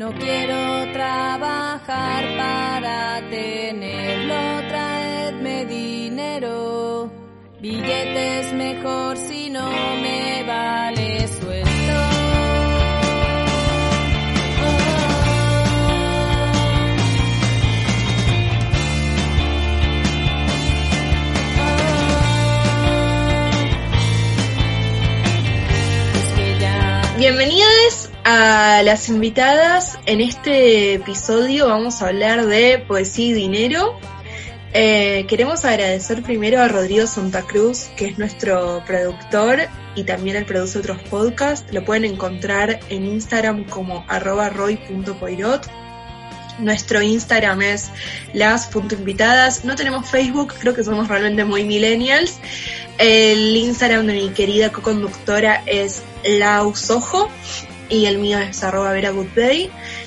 [0.00, 7.12] No quiero trabajar para tenerlo, traedme dinero.
[7.60, 11.68] Billetes mejor si no me vale suelto.
[27.18, 29.98] Bienvenidos a las invitadas.
[30.06, 33.98] En este episodio vamos a hablar de poesía y dinero.
[34.72, 39.60] Eh, queremos agradecer primero a Rodrigo Santa Cruz, que es nuestro productor
[39.96, 41.72] y también él produce otros podcasts.
[41.72, 45.68] Lo pueden encontrar en Instagram como arroba roy.poirot.
[46.58, 47.90] Nuestro Instagram es
[48.34, 49.64] las.invitadas.
[49.64, 52.38] No tenemos Facebook, creo que somos realmente muy millennials.
[52.98, 57.30] El Instagram de mi querida co-conductora es lausojo
[57.90, 59.12] y el mío es arroba vera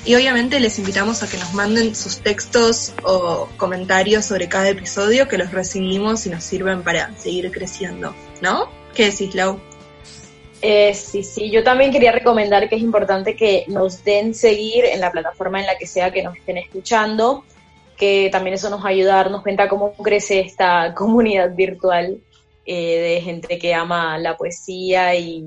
[0.04, 5.28] Y obviamente les invitamos a que nos manden sus textos o comentarios sobre cada episodio
[5.28, 8.68] que los recibimos y nos sirven para seguir creciendo, ¿no?
[8.94, 9.60] ¿Qué decís, Lau?
[10.62, 14.98] Eh, sí, sí, yo también quería recomendar que es importante que nos den seguir en
[14.98, 17.44] la plataforma en la que sea que nos estén escuchando,
[17.98, 22.18] que también eso nos ayuda a darnos cuenta cómo crece esta comunidad virtual
[22.66, 25.44] eh, de gente que ama la poesía y,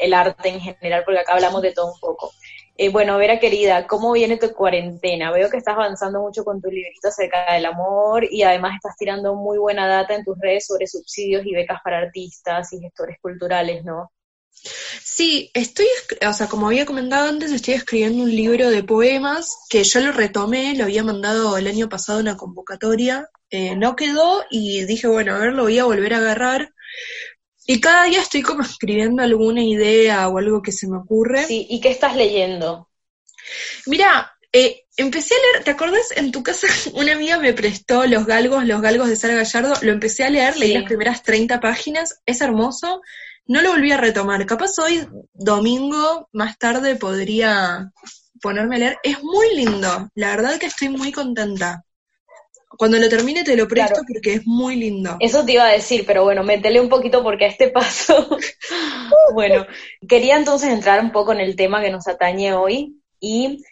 [0.00, 2.32] el arte en general, porque acá hablamos de todo un poco.
[2.76, 5.32] Eh, bueno, Vera querida, ¿cómo viene tu cuarentena?
[5.32, 9.34] Veo que estás avanzando mucho con tu librito acerca del amor y además estás tirando
[9.34, 13.84] muy buena data en tus redes sobre subsidios y becas para artistas y gestores culturales,
[13.84, 14.10] ¿no?
[15.02, 15.86] Sí, estoy,
[16.26, 20.12] o sea, como había comentado antes, estoy escribiendo un libro de poemas que yo lo
[20.12, 25.34] retomé, lo había mandado el año pasado una convocatoria, eh, no quedó y dije, bueno,
[25.34, 26.72] a ver, lo voy a volver a agarrar.
[27.66, 31.44] Y cada día estoy como escribiendo alguna idea o algo que se me ocurre.
[31.44, 32.88] Sí, ¿y qué estás leyendo?
[33.86, 36.10] Mira, eh, empecé a leer, ¿te acuerdas?
[36.16, 39.92] En tu casa una amiga me prestó Los Galgos, Los Galgos de Sara Gallardo, lo
[39.92, 43.02] empecé a leer, leí las primeras 30 páginas, es hermoso,
[43.48, 44.44] no lo volví a retomar.
[44.46, 47.90] Capaz hoy, domingo, más tarde, podría
[48.40, 48.98] ponerme a leer.
[49.02, 50.10] Es muy lindo.
[50.14, 51.82] La verdad que estoy muy contenta.
[52.76, 55.16] Cuando lo termine te lo presto porque es muy lindo.
[55.18, 58.38] Eso te iba a decir, pero bueno, métele un poquito porque a este paso.
[59.32, 59.66] bueno,
[60.06, 63.64] quería entonces entrar un poco en el tema que nos atañe hoy y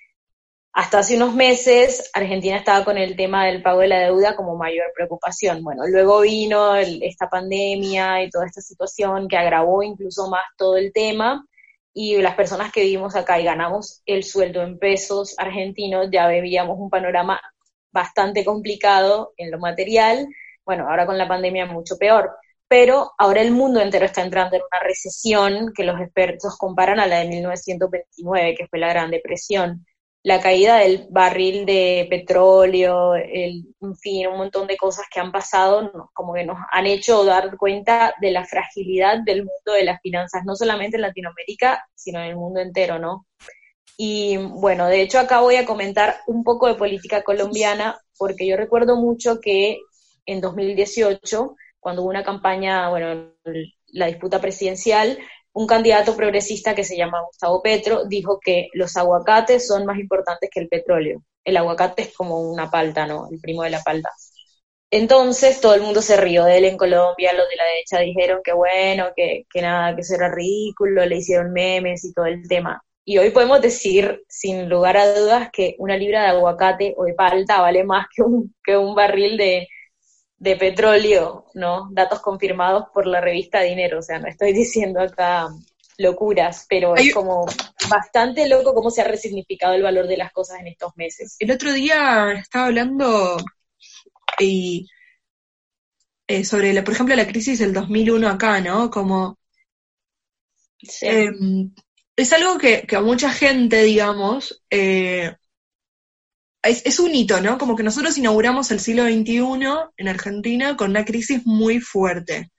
[0.76, 4.56] hasta hace unos meses Argentina estaba con el tema del pago de la deuda como
[4.56, 5.64] mayor preocupación.
[5.64, 10.92] Bueno, luego vino esta pandemia y toda esta situación que agravó incluso más todo el
[10.92, 11.46] tema
[11.94, 16.76] y las personas que vivimos acá y ganamos el sueldo en pesos argentinos ya veíamos
[16.78, 17.40] un panorama
[17.90, 20.28] bastante complicado en lo material.
[20.66, 22.36] Bueno, ahora con la pandemia mucho peor.
[22.68, 27.06] Pero ahora el mundo entero está entrando en una recesión que los expertos comparan a
[27.06, 29.86] la de 1929, que fue la Gran Depresión
[30.26, 35.30] la caída del barril de petróleo, el, en fin, un montón de cosas que han
[35.30, 40.00] pasado, como que nos han hecho dar cuenta de la fragilidad del mundo de las
[40.00, 43.24] finanzas, no solamente en Latinoamérica, sino en el mundo entero, ¿no?
[43.96, 48.56] Y bueno, de hecho acá voy a comentar un poco de política colombiana, porque yo
[48.56, 49.78] recuerdo mucho que
[50.26, 53.32] en 2018, cuando hubo una campaña, bueno,
[53.92, 55.18] la disputa presidencial,
[55.56, 60.50] un candidato progresista que se llama Gustavo Petro dijo que los aguacates son más importantes
[60.52, 61.22] que el petróleo.
[61.44, 63.26] El aguacate es como una palta, ¿no?
[63.30, 64.10] El primo de la palta.
[64.90, 68.40] Entonces todo el mundo se rió de él en Colombia, los de la derecha dijeron
[68.44, 72.82] que bueno, que, nada, que eso era ridículo, le hicieron memes y todo el tema.
[73.06, 77.14] Y hoy podemos decir, sin lugar a dudas, que una libra de aguacate o de
[77.14, 79.66] palta vale más que un, que un barril de,
[80.38, 81.88] de petróleo, ¿no?
[81.92, 85.48] Datos confirmados por la revista Dinero, o sea, no estoy diciendo acá
[85.98, 87.46] locuras, pero es como
[87.88, 91.36] bastante loco cómo se ha resignificado el valor de las cosas en estos meses.
[91.38, 93.38] El otro día estaba hablando
[94.38, 94.86] y,
[96.26, 98.90] eh, sobre, la, por ejemplo, la crisis del 2001 acá, ¿no?
[98.90, 99.38] Como...
[101.00, 101.72] Em,
[102.14, 105.34] es algo que, que, a mucha gente, digamos, eh,
[106.68, 107.58] es, un hito, ¿no?
[107.58, 109.40] Como que nosotros inauguramos el siglo XXI
[109.96, 112.50] en Argentina con una crisis muy fuerte.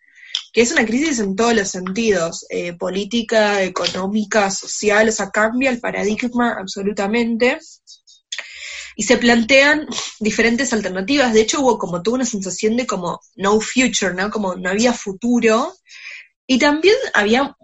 [0.54, 5.70] que es una crisis en todos los sentidos, eh, política, económica, social, o sea, cambia
[5.70, 7.60] el paradigma absolutamente.
[8.96, 9.88] Y se plantean
[10.20, 11.34] diferentes alternativas.
[11.34, 14.32] De hecho, hubo como tuvo una sensación de como no future, ¿no?
[14.32, 15.76] Como no había futuro.
[16.48, 17.56] Y también había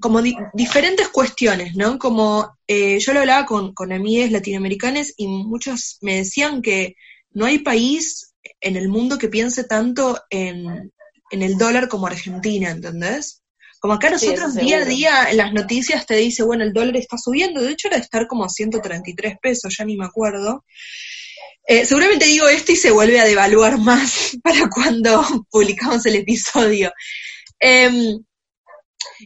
[0.00, 0.20] como
[0.52, 1.98] diferentes cuestiones, ¿no?
[1.98, 6.96] Como eh, yo lo hablaba con, con amigas latinoamericanas y muchos me decían que
[7.30, 10.92] no hay país en el mundo que piense tanto en,
[11.30, 13.42] en el dólar como Argentina, ¿entendés?
[13.80, 17.18] Como acá nosotros día a día en las noticias te dice, bueno, el dólar está
[17.18, 20.64] subiendo, de hecho era de estar como a 133 pesos, ya ni me acuerdo.
[21.68, 26.92] Eh, seguramente digo esto y se vuelve a devaluar más para cuando publicamos el episodio.
[27.58, 28.18] Em,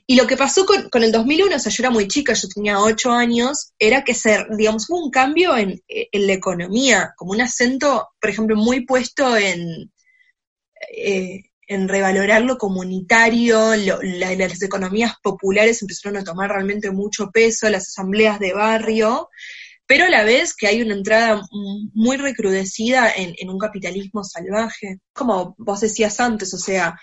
[0.07, 2.49] y lo que pasó con, con, el 2001, o sea, yo era muy chica, yo
[2.49, 7.33] tenía 8 años, era que se, digamos, hubo un cambio en, en la economía, como
[7.33, 9.91] un acento, por ejemplo, muy puesto en,
[10.97, 17.89] eh, en revalorar lo comunitario, las economías populares empezaron a tomar realmente mucho peso, las
[17.89, 19.29] asambleas de barrio,
[19.87, 21.41] pero a la vez que hay una entrada
[21.95, 24.99] muy recrudecida en, un capitalismo salvaje.
[25.13, 26.99] Como vos decías antes, o sea,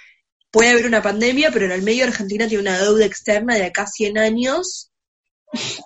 [0.51, 3.87] puede haber una pandemia, pero en el medio Argentina tiene una deuda externa de acá
[3.87, 4.91] 100 años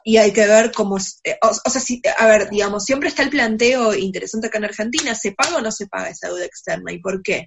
[0.03, 3.23] y hay que ver cómo, eh, o, o, sea, si, a ver, digamos, siempre está
[3.23, 6.91] el planteo interesante acá en Argentina, ¿se paga o no se paga esa deuda externa
[6.91, 7.45] y por qué?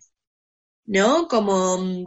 [0.86, 1.28] ¿no?
[1.28, 1.78] Como...
[1.78, 2.04] Mm,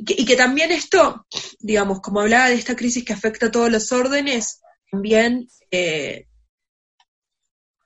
[0.00, 1.26] y que también esto,
[1.58, 4.60] digamos, como hablaba de esta crisis que afecta a todos los órdenes,
[4.92, 6.27] también eh,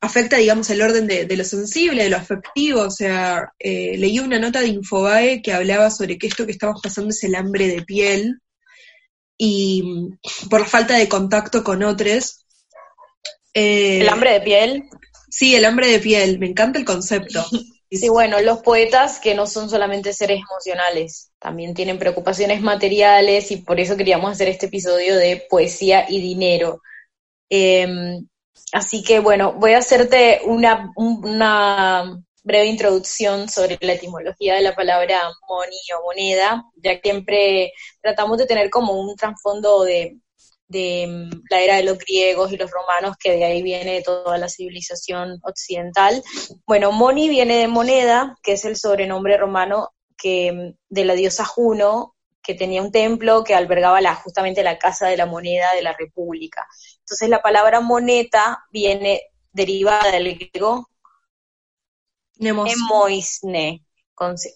[0.03, 2.83] afecta, digamos, el orden de, lo sensible, de lo afectivo.
[2.83, 6.83] O sea, eh, leí una nota de Infobae que hablaba sobre que esto que estamos
[6.83, 8.41] pasando es el hambre de piel
[9.39, 12.45] y mm, por la falta de contacto con otros.
[13.55, 14.91] Eh, ¿El hambre de piel?
[15.31, 17.45] Sí, el hambre de piel, me encanta el concepto.
[17.95, 23.59] Sí, bueno, los poetas que no son solamente seres emocionales, también tienen preocupaciones materiales y
[23.59, 26.81] por eso queríamos hacer este episodio de poesía y dinero.
[27.51, 28.27] Em,
[28.73, 30.93] así que bueno, voy a hacerte una,
[32.45, 38.37] breve introducción sobre la etimología de la palabra money o moneda, ya que siempre tratamos
[38.39, 40.17] de tener como un trasfondo de
[40.73, 44.39] de mm, la era de los griegos y los romanos, que de ahí viene toda
[44.39, 46.21] la civilización occidental.
[46.67, 51.45] Bueno, Moni viene de moneda, que es el sobrenombre romano que, mm, de la diosa
[51.45, 52.12] Juno,
[52.43, 55.93] que tenía un templo que albergaba la, justamente la casa de la moneda de la
[55.93, 56.67] república.
[57.01, 59.23] Entonces la palabra moneta viene
[59.53, 60.89] derivada del griego
[62.39, 63.85] Nemoisne,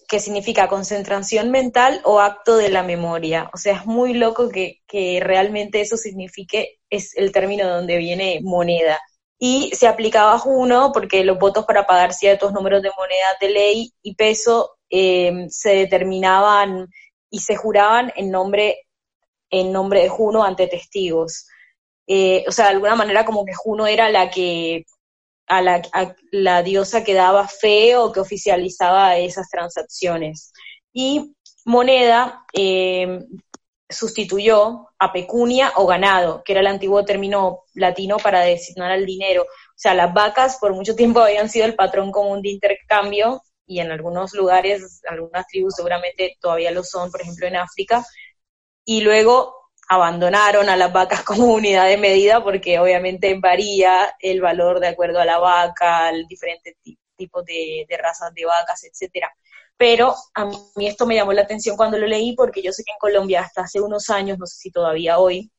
[0.07, 3.49] que significa concentración mental o acto de la memoria.
[3.53, 4.81] O sea, es muy loco que,
[5.21, 8.99] realmente eso signifique, es el término donde viene moneda.
[9.39, 13.49] Y se aplicaba a Juno porque los votos para pagar ciertos números de moneda de
[13.49, 16.87] ley y peso eh, se determinaban
[17.29, 18.77] y se juraban en nombre,
[19.49, 21.47] en nombre de Juno ante testigos.
[22.07, 24.85] Eh, o sea, de alguna manera como que Juno era la que
[25.47, 30.51] a la, diosa que daba fe o que oficializaba esas transacciones.
[30.93, 31.35] Y
[31.65, 33.21] moneda eh,
[33.89, 39.43] sustituyó a pecunia o ganado, que era el antiguo término latino para designar al dinero.
[39.43, 43.81] O sea, las vacas por mucho tiempo habían sido el patrón común de intercambio y
[43.81, 48.05] en algunos lugares, algunas tribus seguramente todavía lo son, por ejemplo en África.
[48.85, 54.79] Y luego abandonaron a las vacas como unidad de medida porque obviamente varía el valor
[54.79, 56.75] de acuerdo a la vaca, al diferentes
[57.17, 59.31] tipos de, razas de vacas, etcétera.
[59.75, 62.93] Pero a mí esto me llamó la atención cuando lo leí porque yo sé que
[62.93, 65.51] en Colombia hasta hace unos años, no sé si todavía hoy,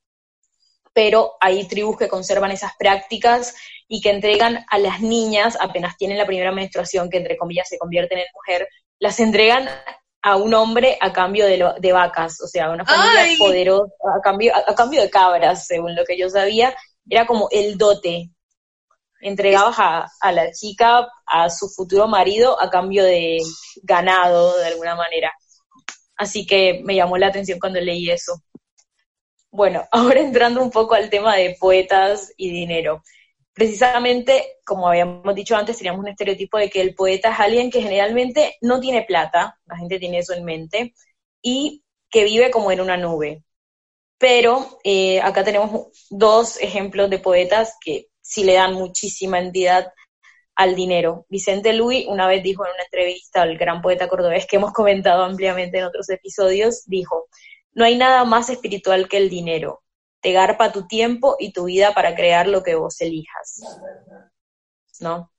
[0.98, 3.54] pero hay tribus que conservan esas prácticas
[3.86, 7.78] y que entregan a las niñas, apenas tienen la primera menstruación, que entre comillas se
[7.78, 8.66] convierten en mujer,
[8.98, 9.68] las entregan
[10.22, 14.52] a un hombre a cambio de, de vacas, o sea, una familia poderosa, a cambio,
[14.56, 16.74] a, cambio de cabras, según lo que yo sabía,
[17.08, 18.32] era como el dote.
[19.20, 23.38] Entregabas a, a la chica, a su futuro marido, a cambio de
[23.84, 25.32] ganado, de alguna manera.
[26.16, 28.42] Así que me llamó la atención cuando leí eso.
[29.50, 33.02] Bueno, ahora entrando un poco al tema de poetas y dinero
[33.58, 37.82] precisamente, como habíamos dicho antes, teníamos un estereotipo de que el poeta es alguien que
[37.82, 40.94] generalmente no tiene plata, la gente tiene eso en mente,
[41.42, 43.42] y que vive como en una nube.
[44.16, 49.92] Pero eh, acá tenemos dos ejemplos de poetas que sí le dan muchísima entidad
[50.54, 51.26] al dinero.
[51.28, 55.24] Vicente Luis una vez dijo en una entrevista al gran poeta cordobés que hemos comentado
[55.24, 57.26] ampliamente en otros episodios, dijo,
[57.78, 59.84] no hay nada más espiritual que el dinero
[60.20, 63.60] te garpa tu tiempo y tu vida para crear lo que vos elijas.
[65.00, 65.32] ¿No?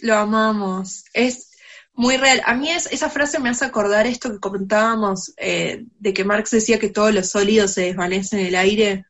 [0.00, 1.04] Lo amamos.
[1.12, 1.50] Es,
[1.92, 2.40] Muy real.
[2.44, 6.50] A mí es, esa frase me hace acordar esto que comentábamos, eh, de que Marx
[6.50, 9.06] decía que todos los sólidos se desvanecen en el aire.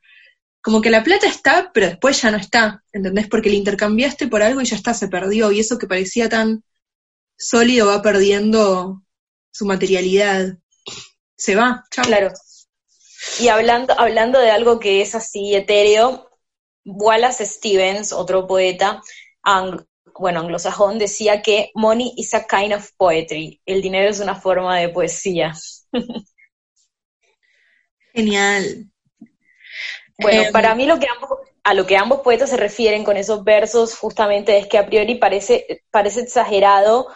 [0.63, 3.29] Como que la plata está, pero después ya no está, ¿entendés?
[3.29, 5.53] Porque le intercambiaste por algo y ya está, se perdió.
[5.53, 6.65] Y eso que parecía tan
[7.37, 9.03] sólido va perdiendo
[9.51, 10.57] su materialidad.
[11.37, 12.07] Se va, chao.
[12.07, 12.33] Claro.
[13.41, 16.31] Y hablando, hablando de algo que es así etéreo,
[16.85, 19.03] Wallace Stevens, otro poeta,
[20.19, 23.61] bueno, anglosajón, decía que money is a kind of poetry.
[23.67, 25.53] El dinero es una forma de poesía.
[28.15, 28.91] Genial.
[30.19, 33.17] Bueno, Em, para mí lo que ambos, a lo que ambos poetas se refieren con
[33.17, 37.09] esos versos justamente es que a priori parece, parece exagerado,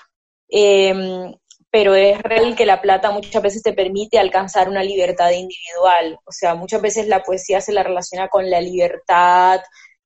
[0.48, 1.32] em,
[1.70, 6.18] pero es real que la plata muchas veces te permite alcanzar una libertad individual.
[6.24, 9.60] O sea, muchas veces la poesía se la relaciona con la libertad,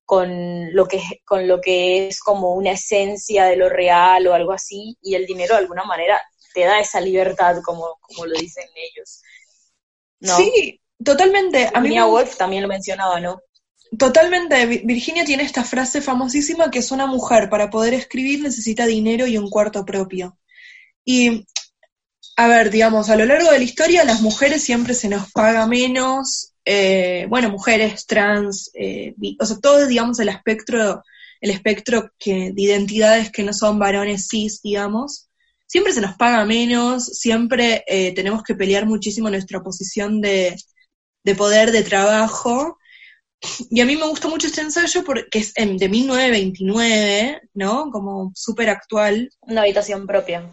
[0.04, 4.52] con lo que, con lo que es como una esencia de lo real o algo
[4.52, 6.20] así, y el dinero de alguna manera
[6.52, 9.22] te da esa libertad, como, como lo dicen ellos.
[10.20, 10.36] ¿No?
[10.36, 11.64] Sí, totalmente.
[11.66, 13.40] A mí Virginia me- Woolf también lo mencionaba, ¿no?
[13.98, 14.66] Totalmente.
[14.66, 19.26] Vi- Virginia tiene esta frase famosísima que es una mujer para poder escribir necesita dinero
[19.26, 20.36] y un cuarto propio.
[21.04, 21.46] Y,
[22.36, 25.66] a ver, digamos, a lo largo de la historia las mujeres siempre se nos paga
[25.66, 31.02] menos, eh, bueno, mujeres, trans, eh, o sea, todo, digamos, el espectro,
[31.40, 35.28] el espectro que, de identidades que no son varones cis, digamos,
[35.66, 40.56] siempre se nos paga menos, siempre eh, tenemos que pelear muchísimo nuestra posición de,
[41.24, 42.78] de poder, de trabajo.
[43.70, 47.90] Y a mí me gustó mucho este ensayo porque es em, de 1929, ¿no?
[47.90, 49.30] Como súper actual.
[49.40, 50.50] Una habitación propia.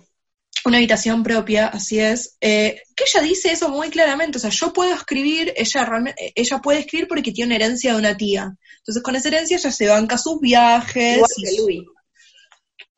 [0.64, 2.38] Una habitación propia, así es.
[2.40, 6.60] Eh, que ella dice eso muy claramente, o sea, yo puedo escribir, ella realmente, ella
[6.60, 8.56] puede escribir porque tiene una herencia de una tía.
[8.78, 11.18] Entonces con esa herencia ella se banca sus viajes.
[11.18, 11.82] Igual y que Louis.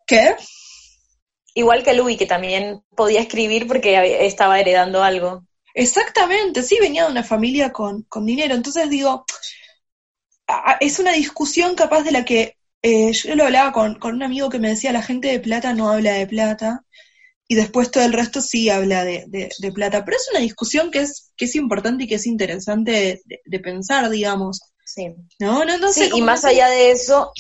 [0.06, 0.36] ¿Qué?
[1.56, 5.46] Igual que Louis, que también podía escribir porque estaba heredando algo.
[5.74, 8.56] Exactamente, sí, venía de una familia con, con dinero.
[8.56, 9.26] Entonces digo,
[10.80, 14.50] es una discusión capaz de la que eh, yo lo hablaba con, con un amigo
[14.50, 16.84] que me decía, la gente de plata no habla de plata,
[17.54, 20.04] y después todo el resto sí habla de, de- de plata.
[20.04, 23.60] Pero es una discusión que es, que es importante y que es interesante de, de
[23.60, 24.60] pensar, digamos.
[24.86, 25.16] Sí.
[25.40, 27.32] No, no, no sé Sí, y más allá de eso,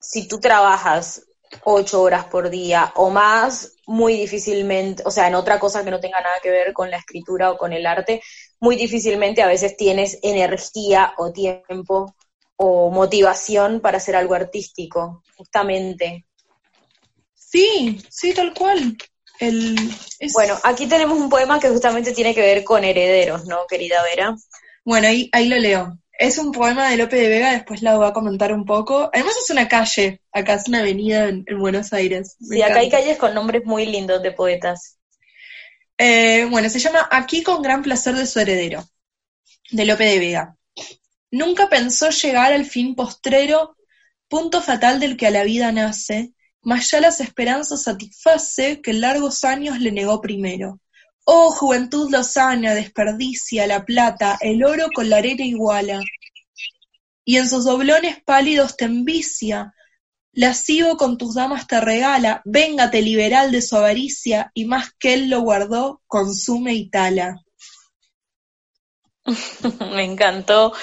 [0.00, 1.22] si tú trabajas
[1.64, 6.00] ocho horas por día o más, muy difícilmente, o sea, en otra cosa que no
[6.00, 8.22] tenga nada que ver con la escritura o con el arte,
[8.60, 12.14] muy difícilmente a veces tienes energía o tiempo
[12.56, 16.26] o motivación para hacer algo artístico, justamente.
[17.34, 18.96] Sí, sí, tal cual.
[19.40, 19.76] El,
[20.18, 24.02] es- Bueno, aquí tenemos un poema que justamente tiene que ver con herederos, ¿no, querida
[24.02, 24.36] Vera?
[24.84, 25.98] Bueno, ahí, ahí lo leo.
[26.16, 29.10] Es un poema de Lope de Vega, después la voy a comentar un poco.
[29.12, 32.36] Además es una calle, acá es una avenida en, en Buenos Aires.
[32.38, 34.96] Me Sí, acá hay calles con nombres muy lindos de poetas.
[35.98, 38.84] Eh, bueno, se llama Aquí con gran placer de su heredero,
[39.72, 40.56] de Lope de Vega.
[41.32, 43.76] Nunca pensó llegar al fin postrero,
[44.28, 46.33] punto fatal del que a la vida nace,
[46.64, 50.80] mas ya las esperanzas satisface que largos años le negó primero.
[51.24, 56.00] Oh, juventud lozana, desperdicia la plata, el oro con la arena iguala,
[57.24, 59.74] y en sus doblones pálidos te envicia,
[60.32, 65.30] lascivo con tus damas te regala, véngate liberal de su avaricia, y más que él
[65.30, 67.40] lo guardó, consume y tala.
[69.94, 70.74] Me encantó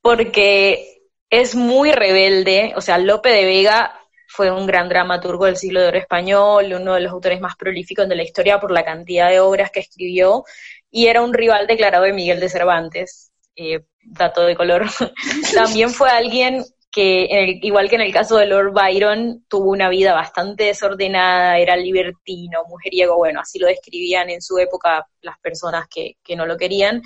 [0.00, 4.01] porque es muy rebelde, o sea, Lope de Vega
[4.32, 8.08] fue un gran dramaturgo del siglo de oro español, uno de los autores más prolíficos
[8.08, 10.44] de la historia por la cantidad de obras que escribió,
[10.90, 14.86] y era un rival declarado de Miguel de Cervantes, eh, dato de color.
[15.54, 19.70] También fue alguien que, en el- igual que en el caso de Lord Byron, tuvo
[19.70, 25.38] una vida bastante desordenada, era libertino, mujeriego, bueno, así lo describían en su época las
[25.40, 27.02] personas que, que no lo querían,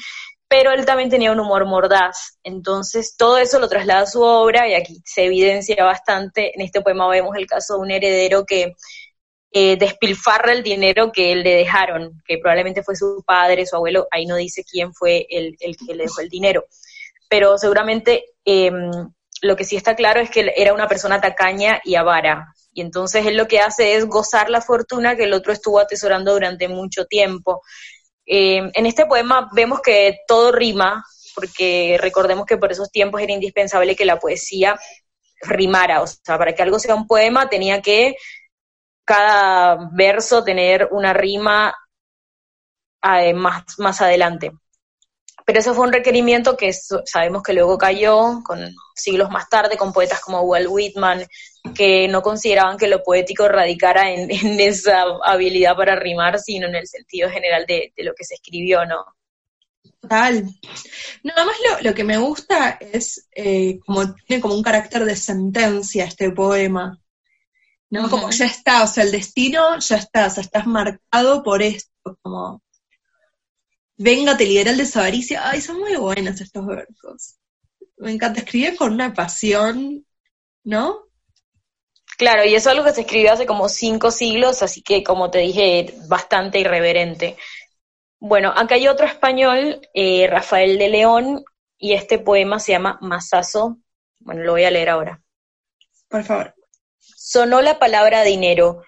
[0.49, 4.69] pero él también tenía un humor mordaz, entonces todo eso lo traslada a su obra
[4.69, 8.75] y aquí se evidencia bastante, en este poema vemos el caso de un heredero que
[9.53, 14.27] eh, despilfarra el dinero que le dejaron, que probablemente fue su padre, su abuelo, ahí
[14.27, 16.65] no dice quién fue el, el que le dejó el dinero,
[17.29, 18.71] pero seguramente eh,
[19.43, 23.27] lo que sí está claro es que era una persona tacaña y avara, y entonces
[23.27, 27.07] él lo que hace es gozar la fortuna que el otro estuvo atesorando durante mucho
[27.07, 27.63] tiempo.
[28.27, 31.05] Eh, en este poema vemos que todo rima,
[31.35, 34.79] porque recordemos que por esos tiempos era indispensable que la poesía
[35.43, 38.17] rimara, o sea, para que algo sea un poema tenía que
[39.05, 41.75] cada verso tener una rima
[43.03, 44.51] eh, más, más adelante.
[45.45, 49.93] pero eso fue un requerimiento que sabemos que luego cayó con siglos más tarde con
[49.93, 51.25] poetas como Walt Whitman,
[51.75, 54.31] que no consideraban que lo poético radicara en,
[54.61, 59.05] esa habilidad para rimar, sino en el sentido general de, lo que se escribió, ¿no?
[60.01, 60.45] Total.
[61.23, 66.05] Nada más lo, que me gusta es eh, como tiene como un carácter de sentencia
[66.05, 67.01] este poema.
[67.89, 68.11] ¿No?
[68.11, 72.19] Como ya está, o sea, el destino ya está, o sea, estás marcado por esto,
[72.21, 72.61] como
[73.99, 75.49] Venga, te liberal de su avaricia.
[75.49, 77.37] Ay, son muy buenos estos versos.
[77.97, 80.05] Me encanta escribir con una pasión,
[80.65, 81.06] ¿no?
[82.17, 85.31] Claro, y eso es algo que se escribió hace como cinco siglos, así que como
[85.31, 87.37] te dije, bastante irreverente.
[88.19, 91.45] Bueno, acá hay otro español, eh, Rafael de León,
[91.79, 93.79] y este poema se llama Masazo.
[94.19, 95.21] Bueno, lo voy a leer ahora.
[96.09, 96.55] Por favor.
[96.99, 98.83] Sonó la palabra dinero,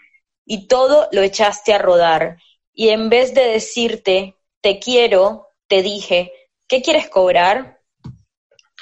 [0.47, 2.38] y todo lo echaste a rodar,
[2.73, 6.32] y en vez de decirte te quiero, te dije,
[6.66, 7.80] ¿qué quieres cobrar?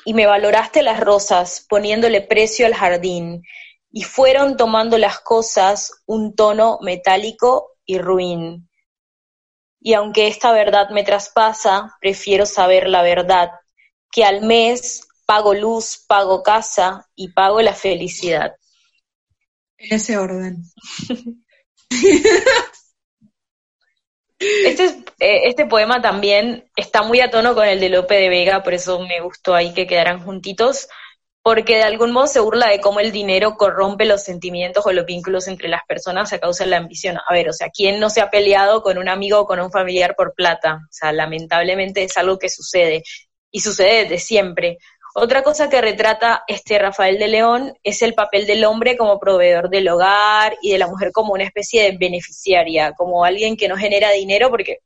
[0.04, 3.42] Y me valoraste las rosas poniéndole precio al jardín,
[3.96, 8.68] y fueron tomando las cosas un tono metálico y ruin.
[9.80, 13.48] Y aunque esta verdad me traspasa, prefiero saber la verdad,
[14.12, 18.54] que al mes pago luz, pago casa y pago la felicidad.
[19.78, 20.62] En ese orden.
[24.38, 24.84] Este,
[25.18, 28.74] eh, este poema también está muy a tono con el de Lope de Vega, por
[28.74, 30.88] eso me gustó ahí que quedaran juntitos,
[31.46, 35.06] porque de algún modo se burla de cómo el dinero corrompe los sentimientos o los
[35.06, 37.18] vínculos entre las personas a causa de la ambición.
[37.18, 39.70] A ver, o sea, ¿quién no se ha peleado con un amigo o con un
[39.70, 40.80] familiar por plata?
[40.82, 43.04] O sea, lamentablemente es algo que sucede,
[43.52, 44.78] y sucede desde siempre.
[45.14, 49.70] Otra cosa que retrata este Rafael de León es el papel del hombre como proveedor
[49.70, 53.76] del hogar y de la mujer como una especie de beneficiaria, como alguien que no
[53.76, 54.78] genera dinero porque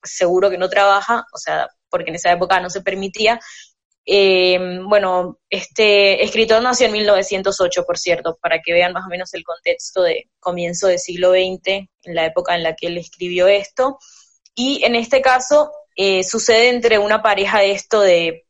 [0.00, 3.40] seguro que no trabaja, o sea, porque en esa época no se permitía.
[4.06, 9.32] Eh, bueno, este escritor nació en 1908, por cierto, para que vean más o menos
[9.34, 13.48] el contexto de comienzo del siglo XX, en la época en la que él escribió
[13.48, 13.98] esto.
[14.54, 18.46] Y en este caso eh, sucede entre una pareja de esto de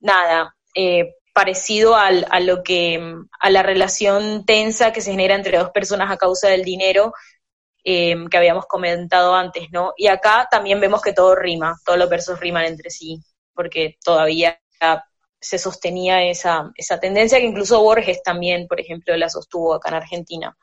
[0.00, 2.10] nada, eh, parecido a
[2.40, 3.00] lo que,
[3.40, 7.12] a la relación tensa que se genera entre dos personas a causa del dinero
[7.82, 9.94] que habíamos comentado antes, ¿no?
[9.96, 13.18] Y acá también vemos que todo rima, todos los versos riman entre sí,
[13.54, 14.60] porque todavía
[15.40, 19.94] se sostenía esa, esa tendencia que incluso Borges también, por ejemplo, la sostuvo acá en
[19.94, 20.56] Argentina.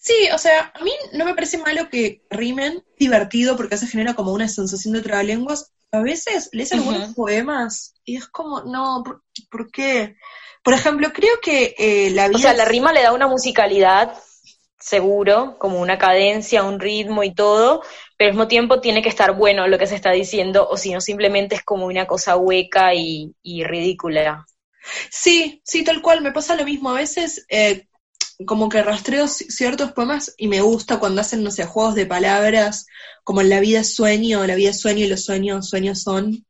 [0.00, 4.14] Sí, o sea, a mí no me parece malo que rimen, divertido, porque se genera
[4.14, 9.02] como una sensación de trabalenguas, a veces lees algunos poemas y es como, no,
[9.50, 10.16] ¿por, qué?
[10.62, 12.38] Por ejemplo, creo que eh, la vida...
[12.38, 14.14] O sea, la rima le da una musicalidad,
[14.78, 17.82] seguro, como una cadencia, un ritmo y todo,
[18.18, 20.92] pero al mismo tiempo tiene que estar bueno lo que se está diciendo, o si
[20.92, 24.44] no, simplemente es como una cosa hueca y, ridícula.
[25.08, 26.90] Sí, sí, tal cual, me pasa lo mismo.
[26.90, 27.86] A veces eh,
[28.44, 32.86] como que rastreo ciertos poemas y me gusta cuando hacen, no sé, juegos de palabras,
[33.22, 36.44] como la vida es sueño, la vida es sueño y los sueños, sueños son.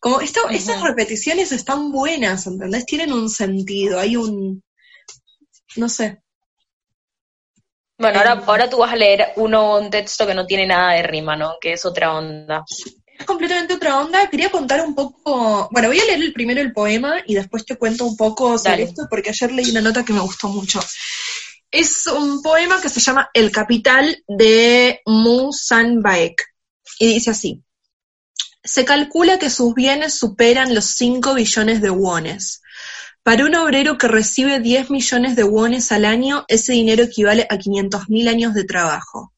[0.00, 2.84] Como esto, estas repeticiones están buenas, ¿entendés?
[2.84, 4.62] Tienen un sentido, hay un,
[5.76, 6.20] no sé.
[8.04, 8.42] Bueno, ahora, em.
[8.46, 11.54] ahora tú vas a leer uno, un texto que no tiene nada de rima, ¿no?
[11.58, 12.62] Que es otra onda.
[13.18, 14.28] Es completamente otra onda.
[14.28, 17.76] Quería contar un poco, bueno, voy a leer el primero el poema y después te
[17.76, 20.80] cuento un poco sobre esto, porque ayer leí una nota que me gustó mucho.
[21.70, 26.42] Es un poema que se llama El Capital de Mu San Baek.
[26.98, 27.62] Y dice así.
[28.62, 32.60] Se calcula que sus bienes superan los 5 billones de wones.
[33.24, 37.56] Para un obrero que recibe 10 millones de wones al año, ese dinero equivale a
[37.56, 39.32] 500.000 años de trabajo.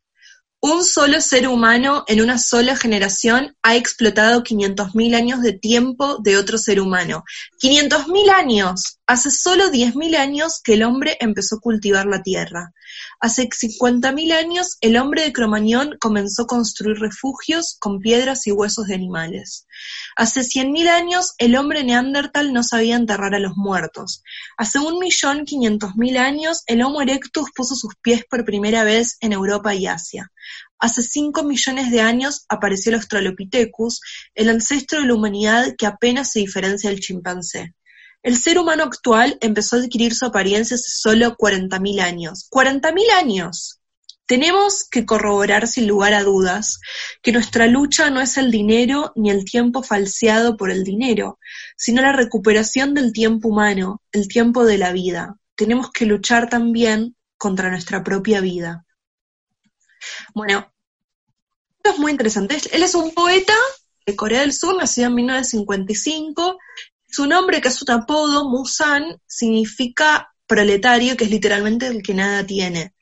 [0.60, 6.36] Un solo ser humano en una sola generación ha explotado 500.000 años de tiempo de
[6.36, 7.22] otro ser humano.
[7.62, 8.98] 500.000 años.
[9.06, 12.72] Hace solo 10.000 años que el hombre empezó a cultivar la tierra.
[13.18, 18.88] Hace 50.000 años el hombre de Cromañón comenzó a construir refugios con piedras y huesos
[18.88, 19.66] de animales.
[20.16, 24.22] Hace 100.000 años el hombre neandertal no sabía enterrar a los muertos.
[24.58, 29.16] Hace un millón quinientos mil años el Homo erectus puso sus pies por primera vez
[29.20, 30.30] en Europa y Asia.
[30.78, 34.00] Hace cinco millones de años apareció el Australopithecus,
[34.34, 37.74] el ancestro de la humanidad que apenas se diferencia del chimpancé.
[38.26, 42.48] El ser humano actual empezó a adquirir su apariencia hace solo 40.000 años.
[42.50, 43.78] ¡40.000 años!
[44.26, 46.80] Tenemos que corroborar sin lugar a dudas
[47.22, 51.38] que nuestra lucha no es el dinero ni el tiempo falseado por el dinero,
[51.76, 55.36] sino la recuperación del tiempo humano, el tiempo de la vida.
[55.54, 58.86] Tenemos que luchar también contra nuestra propia vida.
[60.34, 60.72] Bueno,
[61.76, 62.58] esto es muy interesante.
[62.72, 63.54] Él es un poeta
[64.04, 66.58] de Corea del Sur, nacido en 1955.
[67.08, 72.44] Su nombre, que es un apodo, Musan, significa proletario, que es literalmente el que nada
[72.44, 72.94] tiene.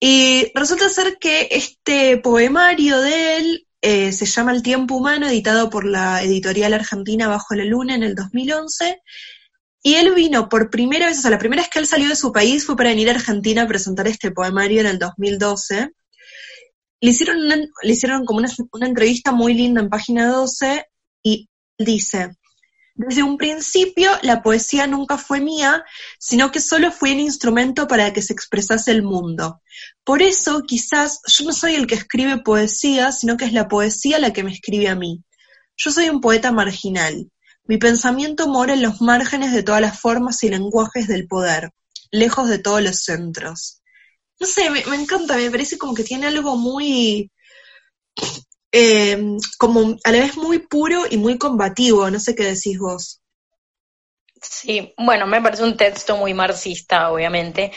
[0.00, 5.70] Y resulta ser que este poemario de él eh, se llama El tiempo humano, editado
[5.70, 9.00] por la editorial argentina Bajo la Luna en el 2011.
[9.82, 12.16] Y él vino por primera vez, o sea, la primera vez que él salió de
[12.16, 15.92] su país fue para venir a Argentina a presentar este poemario en el 2012.
[17.00, 20.86] Le hicieron, le hicieron como una, una entrevista muy linda en página 12
[21.22, 22.36] y dice,
[22.96, 25.84] desde un principio, la poesía nunca fue mía,
[26.18, 29.60] sino que solo fue un instrumento para que se expresase el mundo.
[30.02, 34.18] Por eso, quizás, yo no soy el que escribe poesía, sino que es la poesía
[34.18, 35.22] la que me escribe a mí.
[35.76, 37.30] Yo soy un poeta marginal.
[37.64, 41.72] Mi pensamiento mora en los márgenes de todas las formas y lenguajes del poder,
[42.10, 43.82] lejos de todos los centros.
[44.40, 47.30] No sé, me, me encanta, me parece como que tiene algo muy
[48.72, 53.20] eh, como a la vez muy puro y muy combativo, no sé qué decís vos.
[54.40, 57.72] Sí, bueno, me parece un texto muy marxista, obviamente.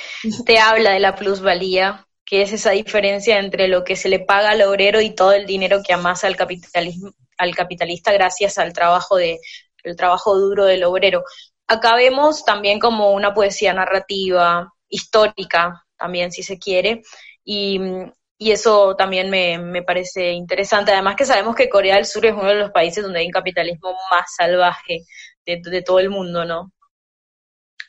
[0.45, 4.52] Te habla de la plusvalía, que es esa diferencia entre lo que se le paga
[4.52, 9.15] al obrero y todo el dinero que amasa al, capitalismo, al capitalista gracias al trabajo,
[9.15, 9.39] de,
[9.84, 11.23] el trabajo duro del obrero.
[11.67, 17.04] Acá vemos también como una poesía narrativa, histórica, también si se quiere,
[17.43, 17.80] y
[18.41, 20.93] y eso también me, parece interesante.
[20.93, 23.34] Además que sabemos que Corea del Sur es uno de los países donde hay un
[23.34, 25.06] capitalismo más salvaje
[25.45, 26.71] de, todo el mundo, ¿no?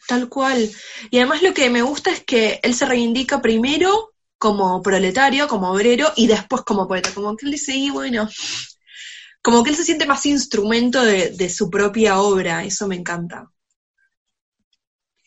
[0.09, 0.69] Tal cual.
[1.09, 5.71] Y además lo que me gusta es que él se reivindica primero como proletario, como
[5.71, 7.15] obrero, y después como poeta.
[7.15, 8.29] Como que él dice, y bueno,
[9.43, 13.49] como que él se siente más instrumento de, de su propia obra, eso me encanta.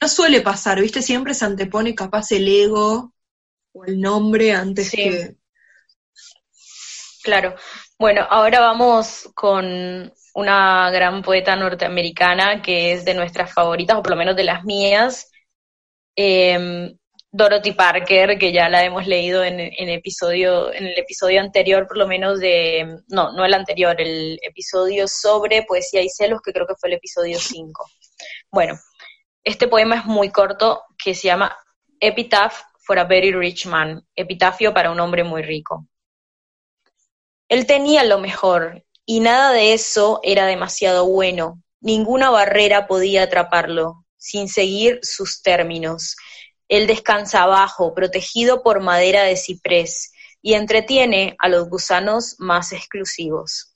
[0.01, 1.01] No suele pasar, ¿viste?
[1.01, 3.12] Siempre se antepone capaz el ego
[3.73, 5.35] o el nombre antes que...
[7.23, 7.55] Claro.
[7.97, 14.11] Bueno, ahora vamos con una gran poeta norteamericana que es de nuestras favoritas, o por
[14.11, 15.31] lo menos de las mías,
[16.15, 16.97] em,
[17.31, 21.97] Dorothy Parker, que ya la hemos leído en, en, episodio, en el episodio anterior, por
[21.97, 26.67] lo menos de, no, no el anterior, el episodio sobre poesía y celos, que creo
[26.67, 27.89] que fue el episodio 5.
[28.51, 28.75] Bueno,
[29.43, 31.57] este poema es muy corto, que se llama
[31.99, 35.87] Epitaph for a very rich man, epitafio para un hombre muy rico.
[37.49, 41.61] Él tenía lo mejor, y nada de eso era demasiado bueno.
[41.81, 46.15] Ninguna barrera podía atraparlo, sin seguir sus términos.
[46.67, 53.73] Él descansa abajo, protegido por madera de ciprés, y entretiene a los gusanos más exclusivos.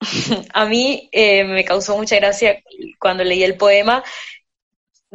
[0.52, 2.62] a mí eh, me causó mucha gracia
[2.98, 4.04] cuando leí el poema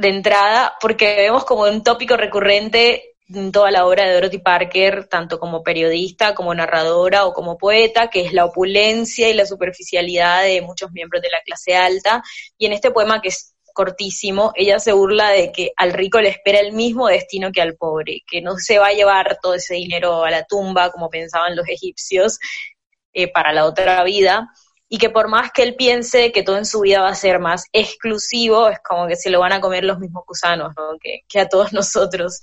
[0.02, 5.08] de entrada, porque vemos como un tópico recurrente en toda la obra de Dorothy Parker,
[5.08, 10.44] tanto como periodista, como narradora o como poeta, que es la opulencia y la superficialidad
[10.44, 12.24] de muchos miembros de la clase alta.
[12.58, 16.30] Y en este poema, que es cortísimo, ella se burla de que al rico le
[16.30, 19.76] espera el mismo destino que al pobre, que no se va a llevar todo ese
[19.76, 22.38] dinero a la tumba, como pensaban los egipcios,
[23.14, 24.50] eh, para la otra vida,
[24.94, 27.40] y que por más que él piense que todo en su vida va a ser
[27.40, 30.98] más exclusivo, es como que se lo van a comer los mismos gusanos, ¿no?
[31.00, 32.42] que, a todos nosotros.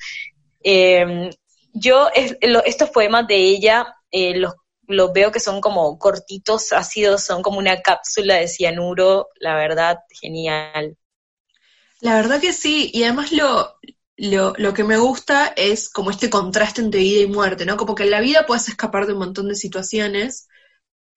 [0.63, 1.29] Em,
[1.75, 4.55] yo estos poemas de ella eh, los,
[4.87, 9.99] los, veo que son como cortitos, ácidos, son como una cápsula de cianuro, la verdad,
[10.19, 10.97] genial.
[12.01, 13.77] La verdad que sí, y además lo,
[14.17, 17.77] lo, lo, que me gusta es como este contraste entre vida y muerte, ¿no?
[17.77, 20.49] Como que en la vida puedes escapar de un montón de situaciones,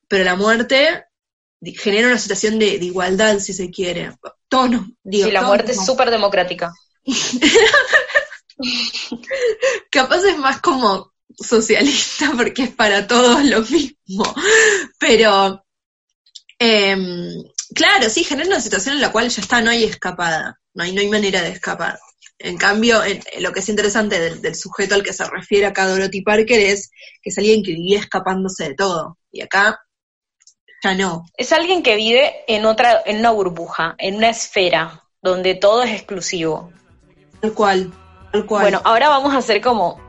[0.09, 1.05] pero la muerte
[1.77, 4.15] genera una situación de, igualdad, si se quiere.
[4.47, 6.73] Tono, digo, sí, la muerte es súper democrática.
[9.91, 14.23] Capaz es más como socialista porque es para todos lo mismo.
[14.97, 15.63] Pero,
[16.59, 17.43] em,
[17.75, 20.93] claro, sí, genera una situación en la cual ya está, no hay escapada, no hay,
[20.93, 21.99] no hay manera de escapar.
[22.39, 23.01] En cambio,
[23.39, 26.89] lo que es interesante del, del, sujeto al que se refiere acá Dorothy Parker es
[27.21, 29.19] que es alguien que vivía escapándose de todo.
[29.31, 29.79] Y acá
[30.95, 31.25] no.
[31.37, 35.91] Es alguien que vive en otra, en una burbuja, en una esfera, donde todo es
[35.91, 36.71] exclusivo.
[37.39, 37.93] Tal cual,
[38.31, 38.63] tal cual.
[38.63, 39.99] Bueno, ahora vamos a hacer como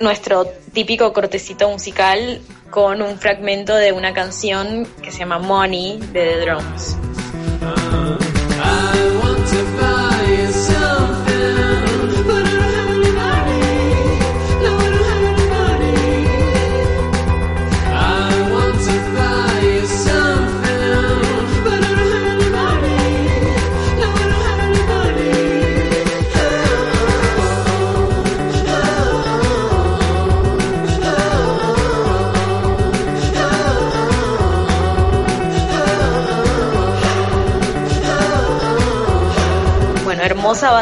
[0.00, 6.12] nuestro típico cortecito musical con un fragmento de una canción que se llama Money de
[6.12, 7.11] The Drums.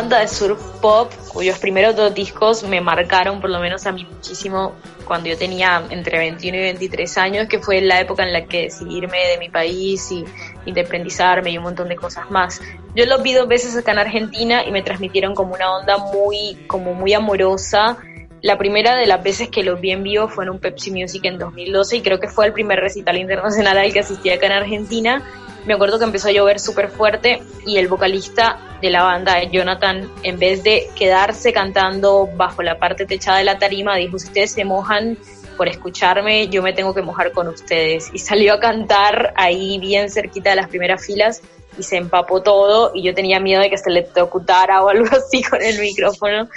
[0.00, 4.06] Banda de surf pop, cuyos primeros dos discos me marcaron, por lo menos a mí
[4.10, 4.72] muchísimo,
[5.04, 8.62] cuando yo tenía entre 21 y 23 años, que fue la época en la que
[8.62, 10.24] decidí irme de mi país y
[10.64, 12.62] independizarme y un montón de cosas más.
[12.94, 16.56] Yo los vi dos veces acá en Argentina y me transmitieron como una onda muy,
[16.66, 17.98] como muy amorosa.
[18.42, 21.24] La primera de las veces que los vi en vivo fue en un Pepsi Music
[21.24, 24.53] en 2012 y creo que fue el primer recital internacional al que asistí acá en
[24.53, 25.22] Argentina
[25.66, 30.11] me acuerdo que empezó a llover súper fuerte y el vocalista de la banda, Jonathan,
[30.22, 34.64] en vez de quedarse cantando bajo la parte techada de la tarima, dijo, ustedes se
[34.64, 35.18] mojan
[35.57, 38.09] por escucharme, yo me tengo que mojar con ustedes.
[38.14, 41.42] Y salió a cantar ahí bien cerquita de las primeras filas
[41.79, 45.07] y se empapó todo y yo tenía miedo de que se le tocutara o algo
[45.12, 46.48] así con el micrófono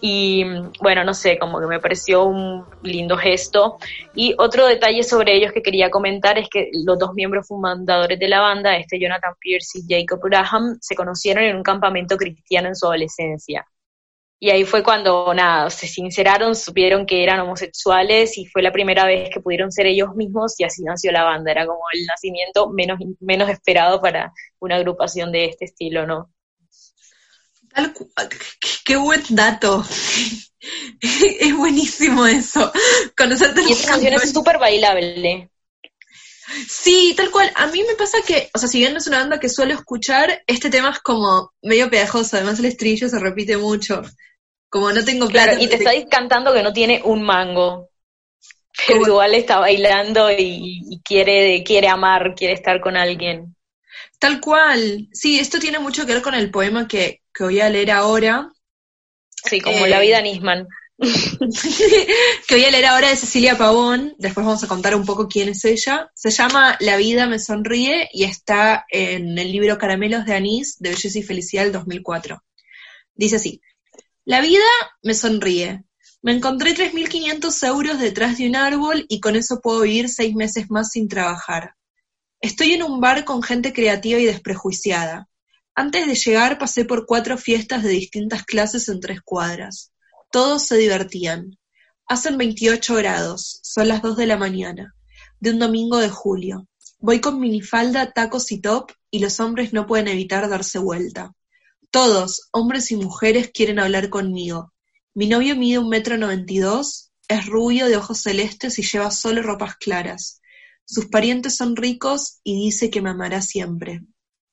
[0.00, 0.44] y
[0.80, 3.78] bueno, no sé, como que me pareció un lindo gesto.
[4.14, 8.28] Y otro detalle sobre ellos que quería comentar es que los dos miembros fundadores de
[8.28, 12.76] la banda, este Jonathan Pierce y Jacob Graham, se conocieron en un campamento cristiano en
[12.76, 13.66] su adolescencia.
[14.42, 19.04] Y ahí fue cuando, nada, se sinceraron, supieron que eran homosexuales y fue la primera
[19.04, 21.50] vez que pudieron ser ellos mismos y así nació la banda.
[21.50, 26.30] Era como el nacimiento menos, menos esperado para una agrupación de este estilo, ¿no?
[28.84, 29.84] Qué buen dato.
[31.00, 32.72] es buenísimo eso.
[32.76, 35.50] y esta canción es súper bailable.
[36.68, 37.50] Sí, tal cual.
[37.54, 39.74] A mí me pasa que, o sea, si bien no es una banda que suelo
[39.74, 42.36] escuchar, este tema es como medio pegajoso.
[42.36, 44.02] Además, el estribillo se repite mucho.
[44.68, 47.88] Como no tengo Claro, y te está cantando que no tiene un mango.
[48.86, 53.54] Pero igual está bailando y, y, quiere, quiere amar, quiere estar con alguien.
[54.18, 55.08] Tal cual.
[55.12, 58.52] Sí, esto tiene mucho que ver con el poema que, que voy a leer ahora.
[59.44, 60.66] Sí, como La vida Nisman.
[61.00, 65.48] que voy a leer ahora de Cecilia Pavón, después vamos a contar un poco quién
[65.48, 66.10] es ella.
[66.14, 70.90] Se llama La vida me sonríe y está en el libro Caramelos de Anís de
[70.90, 72.42] Belleza y Felicidad del 2004.
[73.14, 73.62] Dice así,
[74.24, 74.64] La vida
[75.02, 75.84] me sonríe.
[76.22, 80.70] Me encontré 3.500 euros detrás de un árbol y con eso puedo vivir seis meses
[80.70, 81.76] más sin trabajar.
[82.42, 85.29] Estoy en un bar con gente creativa y desprejuiciada.
[85.80, 89.94] Antes de llegar pasé por cuatro fiestas de distintas clases en tres cuadras.
[90.30, 91.58] Todos se divertían.
[92.06, 94.94] Hacen 28 grados, son las dos de la mañana,
[95.40, 96.68] de un domingo de julio.
[96.98, 101.32] Voy con minifalda, tacos y top, y los hombres no pueden evitar darse vuelta.
[101.90, 104.74] Todos, hombres y mujeres, quieren hablar conmigo.
[105.14, 109.10] Mi novio mide un metro noventa y dos, es rubio de ojos celestes y lleva
[109.10, 110.42] solo ropas claras.
[110.84, 114.02] Sus parientes son ricos y dice que me amará siempre.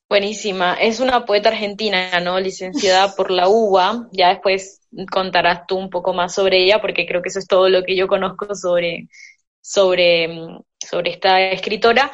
[0.08, 0.74] Buenísima.
[0.74, 2.40] Es una poeta argentina, ¿no?
[2.40, 4.08] Licenciada por la UBA.
[4.12, 7.68] Ya después contarás tú un poco más sobre ella, porque creo que eso es todo
[7.68, 9.08] lo que yo conozco sobre,
[9.60, 10.28] sobre,
[10.78, 12.10] sobre esta escritora.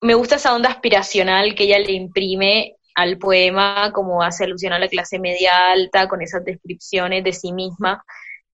[0.00, 4.78] Me gusta esa onda aspiracional que ella le imprime al poema, como hace alusión a
[4.78, 8.04] la clase media alta, con esas descripciones de sí misma.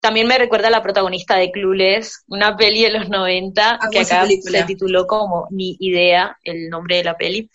[0.02, 4.00] También me recuerda a la protagonista de Clueless, una peli de los 90, ah, que
[4.02, 7.50] acá se tituló como Ni idea, el nombre de la peli.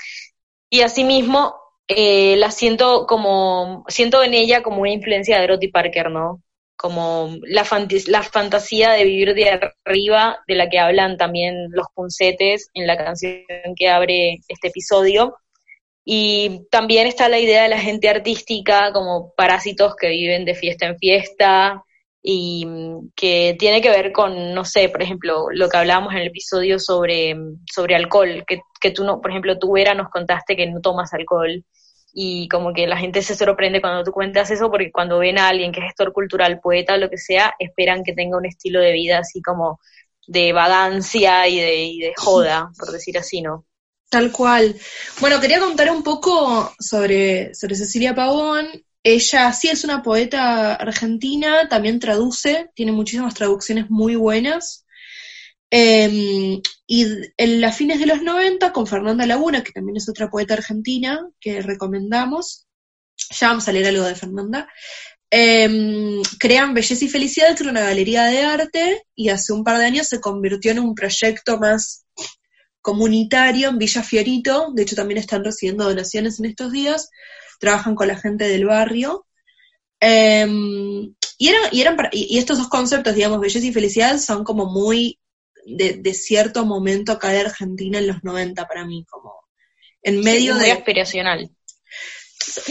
[0.70, 1.54] Y asimismo,
[1.88, 6.42] eh, la siento como, siento en ella como una influencia de Dorothy Parker, ¿no?
[6.76, 7.66] Como la,
[8.06, 12.96] la fantasía de vivir de arriba, de la que hablan también los puncetes en la
[12.96, 13.42] canción
[13.76, 15.36] que abre este episodio.
[16.04, 20.86] Y también está la idea de la gente artística como parásitos que viven de fiesta
[20.86, 21.84] en fiesta,
[22.22, 26.20] y mm, que tiene que ver con, no sé, por ejemplo, lo que hablábamos en
[26.20, 27.36] el episodio sobre,
[27.72, 31.12] sobre alcohol, que, que tú no, por ejemplo, tú Vera nos contaste que no tomas
[31.14, 31.64] alcohol
[32.12, 35.48] y como que la gente se sorprende cuando tú cuentas eso porque cuando ven a
[35.48, 38.92] alguien que es gestor cultural, poeta, lo que sea, esperan que tenga un estilo de
[38.92, 39.78] vida así como
[40.26, 43.64] de vagancia y de, y de joda, por decir así, ¿no?
[44.10, 44.74] Tal cual.
[45.20, 48.66] Bueno, quería contar un poco sobre, sobre Cecilia Pavón
[49.14, 54.84] ella sí es una poeta argentina, también traduce, tiene muchísimas traducciones muy buenas.
[55.70, 60.28] Em, y en las fines de los 90, con Fernanda Laguna, que también es otra
[60.28, 62.66] poeta argentina que recomendamos,
[63.38, 64.68] ya vamos a leer algo de Fernanda,
[65.30, 69.78] em, crean Belleza y Felicidad, que era una galería de arte, y hace un par
[69.78, 72.04] de años se convirtió en un proyecto más
[72.82, 77.10] comunitario en Villa Fiorito, de hecho también están recibiendo donaciones en estos días,
[77.58, 79.26] trabajan con la gente del barrio.
[80.00, 84.66] Em, y, eran, y, eran y, estos dos conceptos, digamos, belleza y felicidad, son como
[84.66, 85.18] muy
[85.66, 89.34] de, cierto momento acá de Argentina en los 90 para mí, como
[90.02, 90.72] en medio muy de...
[90.72, 91.50] aspiracional.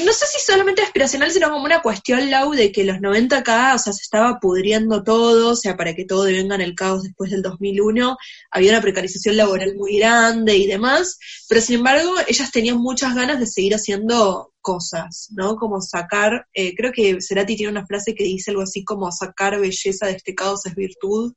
[0.04, 3.76] No sé si solamente aspiracional, sino como una cuestión, Lau, de que los 90 acá,
[3.76, 7.04] o sea, se estaba pudriendo todo, o sea, para que todo devenga en el caos
[7.04, 8.18] después del 2001,
[8.52, 11.18] había una precarización laboral muy grande y demás,
[11.50, 15.56] pero sin embargo, ellas tenían muchas ganas de seguir haciendo cosas, ¿no?
[15.56, 19.60] Como sacar, eh, creo que Cerati tiene una frase que dice algo así como sacar
[19.60, 21.34] belleza de este caos es virtud.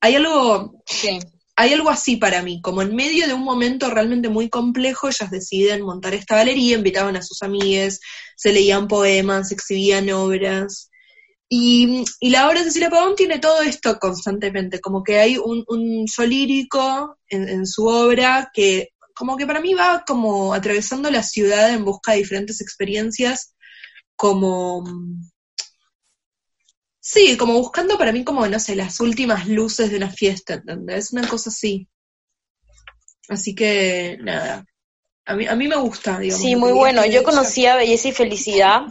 [0.00, 0.82] Hay algo...
[0.86, 1.18] Sí
[1.60, 5.30] hay algo así para mí, como en medio de un momento realmente muy complejo, ellas
[5.30, 8.00] deciden montar esta galería, invitaban a sus amigas,
[8.34, 10.90] se leían poemas, exhibían obras.
[11.50, 16.06] Y, la obra de Cecilia Pavón tiene todo esto constantemente, como que hay un, un
[16.26, 21.84] lírico en, su obra que como que para mí va como atravesando la ciudad en
[21.84, 23.54] busca de diferentes experiencias,
[24.16, 24.82] como
[27.00, 31.12] Sí, como buscando para mí como, no sé, las últimas luces de una fiesta, ¿entendés?
[31.12, 31.88] Una cosa así.
[33.28, 34.66] Así que, nada.
[35.24, 36.42] A mí, a mí me gusta, digamos.
[36.42, 37.06] Sí, muy bueno.
[37.06, 38.82] Yo conocía Belleza y Felicidad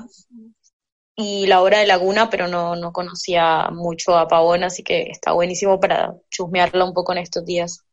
[1.15, 5.33] y la obra de Laguna, pero no, no conocía mucho a Pavón, así que está
[5.33, 7.83] buenísimo para chusmearla un poco en estos días.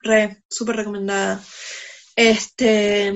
[0.00, 1.42] Re, súper recomendada.
[2.16, 3.12] Este,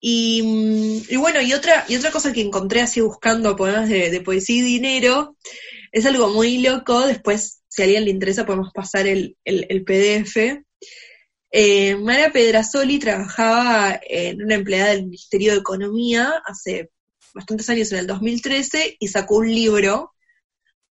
[0.00, 4.62] y, bueno, y otra, y otra cosa que encontré así buscando poemas de, poesía y
[4.62, 5.36] dinero,
[5.92, 10.62] es algo muy loco, después si a alguien le interesa podemos pasar el, el, PDF.
[11.52, 16.90] Eh, Mara Pedrasoli trabajaba en una empleada del Ministerio de Economía hace
[17.34, 20.12] bastantes años, en el 2013, y sacó un libro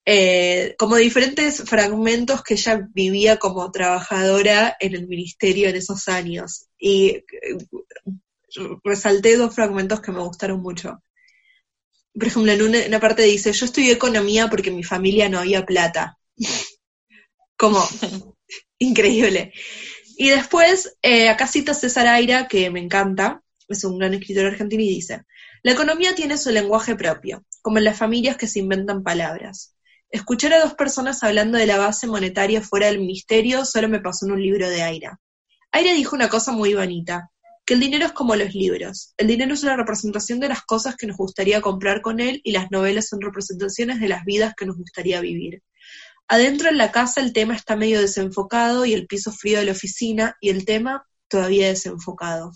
[0.05, 6.69] eh, como diferentes fragmentos que ella vivía como trabajadora en el ministerio en esos años.
[6.79, 7.25] Y eh,
[8.85, 11.03] resalté dos fragmentos que me gustaron mucho.
[12.15, 15.65] Por ejemplo, en una, parte dice, yo estudié economía porque en mi familia no había
[15.65, 16.19] plata.
[17.57, 17.81] Como,
[18.79, 19.53] increíble.
[20.17, 24.83] Y después, eh, acá cita César Aira, que me encanta, es un gran escritor argentino,
[24.83, 25.23] y dice,
[25.63, 29.75] la economía tiene su lenguaje propio, como en las familias que se inventan palabras.
[30.11, 34.27] Escuchar a dos personas hablando de la base monetaria fuera del ministerio solo me pasó
[34.27, 35.19] en un libro de Aira.
[35.71, 37.32] Aira dijo una cosa muy bonita
[37.65, 39.15] que el dinero es como los libros.
[39.17, 42.53] El dinero es una representación de las cosas que nos gustaría comprar con él y
[42.53, 45.63] las novelas son representaciones de las vidas que nos gustaría vivir.
[46.29, 49.73] Adentro en la casa el tema está medio desenfocado y el piso frío de la
[49.73, 52.53] oficina y el tema todavía desenfocado.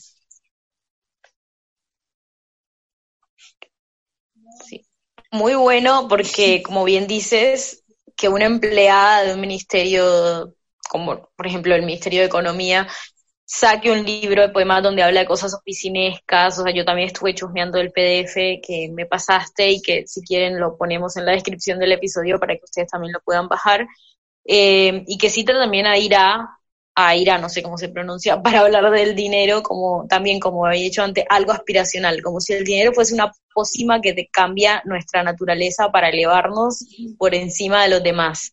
[4.66, 4.87] Sí.
[5.31, 7.85] Muy bueno porque, como bien dices,
[8.16, 10.57] que una empleada de un ministerio
[10.88, 12.88] como por ejemplo el Ministerio de Economía,
[13.47, 17.35] saque un libro de poemas donde habla de cosas oficinescas, o sea, yo también estuve
[17.35, 21.79] chusmeando el PDF que me pasaste y que si quieren lo ponemos en la descripción
[21.79, 23.87] del episodio para que ustedes también lo puedan bajar,
[24.45, 26.59] eh, y que cita también a Ira,
[26.97, 30.83] a Ira, no sé cómo se pronuncia, para hablar del dinero, como también, como había
[30.83, 35.23] dicho antes, algo aspiracional, como si el dinero fuese una pócima que te cambia nuestra
[35.23, 36.85] naturaleza para elevarnos
[37.17, 38.53] por encima de los demás.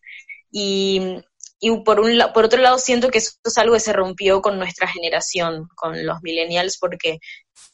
[0.51, 1.23] Y
[1.63, 4.59] y por, un, por otro lado siento que eso es algo que se rompió con
[4.59, 7.19] nuestra generación, con los millennials, porque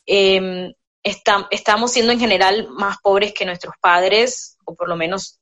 [0.06, 5.40] eh, estamos siendo en general más pobres que nuestros padres, o por lo menos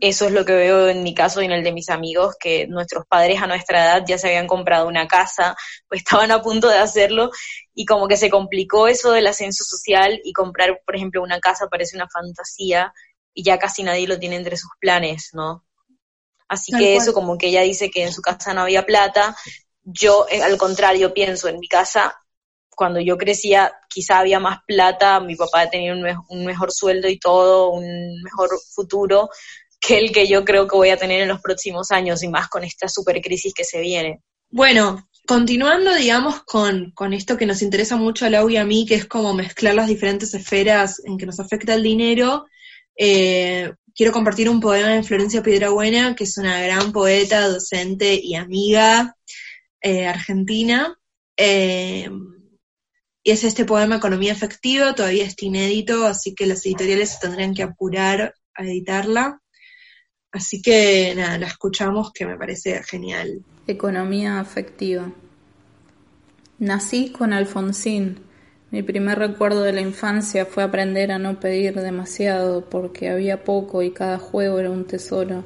[0.00, 2.66] eso es lo que veo en mi caso y en el de mis amigos, que
[2.66, 5.56] nuestros padres a nuestra edad ya se habían comprado una casa,
[5.88, 7.30] pues estaban a punto de hacerlo,
[7.74, 11.68] y como que se complicó eso del ascenso social y comprar, por ejemplo, una casa
[11.68, 12.92] parece una fantasía,
[13.32, 15.64] y ya casi nadie lo tiene entre sus planes, ¿no?
[16.48, 19.36] Así que eso, como que ella dice que en su casa no había plata,
[19.82, 22.16] yo eh, al contrario pienso, en mi casa,
[22.70, 27.18] cuando yo crecía, quizá había más plata, mi papá tenía un, un mejor sueldo y
[27.18, 29.28] todo, un mejor futuro
[29.80, 32.48] que el que yo creo que voy a tener en los próximos años y más
[32.48, 34.20] con esta super crisis que se viene.
[34.50, 38.86] Bueno, continuando, digamos, con, con, esto que nos interesa mucho a Lau y a mí,
[38.86, 42.46] que es como mezclar las diferentes esferas en que nos afecta el dinero,
[42.96, 48.36] eh, quiero compartir un poema de Florencia Piedrabuena, que es una gran poeta, docente y
[48.36, 49.16] amiga
[49.80, 50.96] eh, argentina.
[51.36, 52.08] Eh,
[53.24, 57.64] y es este poema Economía Efectiva, todavía está inédito, así que las editoriales tendrían que
[57.64, 59.42] apurar a editarla.
[60.30, 63.42] Así que nada, la escuchamos que me parece genial.
[63.66, 65.12] Economía afectiva.
[66.60, 68.20] Nací con Alfonsín,
[68.70, 73.82] mi primer recuerdo de la infancia fue aprender a no pedir demasiado porque había poco
[73.82, 75.42] y cada juego era un tesoro.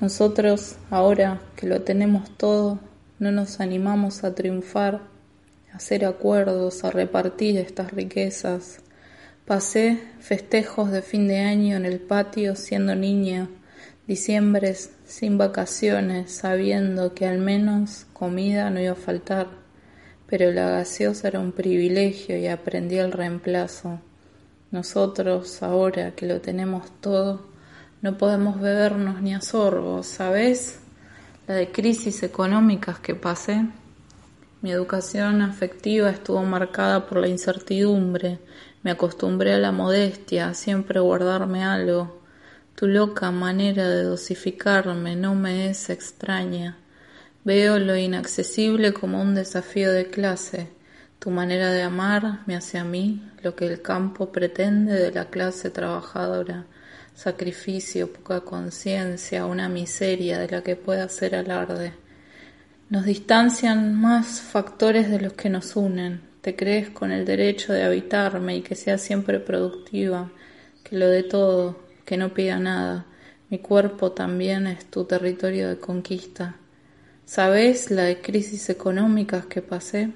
[0.00, 2.78] Nosotros, ahora que lo tenemos todo,
[3.18, 5.00] no nos animamos a triunfar,
[5.72, 8.78] a hacer acuerdos, a repartir estas riquezas.
[9.46, 13.48] Pasé festejos de fin de año en el patio siendo niña,
[14.06, 19.63] diciembres sin vacaciones, sabiendo que al menos comida no iba a faltar
[20.26, 24.00] pero la gaseosa era un privilegio y aprendí el reemplazo.
[24.70, 27.46] Nosotros, ahora que lo tenemos todo,
[28.02, 30.80] no podemos bebernos ni a sorbos, ¿sabes?
[31.46, 33.66] La de crisis económicas que pasé.
[34.62, 38.40] Mi educación afectiva estuvo marcada por la incertidumbre.
[38.82, 42.22] Me acostumbré a la modestia, a siempre guardarme algo.
[42.74, 46.78] Tu loca manera de dosificarme no me es extraña.
[47.44, 50.68] Veo lo inaccesible como un desafío de clase.
[51.18, 55.26] Tu manera de amar me hace a mí lo que el campo pretende de la
[55.26, 56.64] clase trabajadora.
[57.14, 61.92] Sacrificio, poca conciencia, una miseria de la que pueda ser alarde.
[62.88, 66.22] Nos distancian más factores de los que nos unen.
[66.40, 70.30] Te crees con el derecho de habitarme y que sea siempre productiva,
[70.82, 73.04] que lo de todo, que no pida nada.
[73.50, 76.56] Mi cuerpo también es tu territorio de conquista.
[77.26, 80.10] ¿Sabes la de crisis económicas que pasé?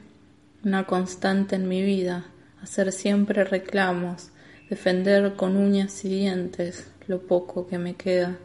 [0.63, 2.27] Una constante en mi vida,
[2.63, 4.29] hacer siempre reclamos,
[4.69, 8.37] defender con uñas y dientes lo poco que me queda.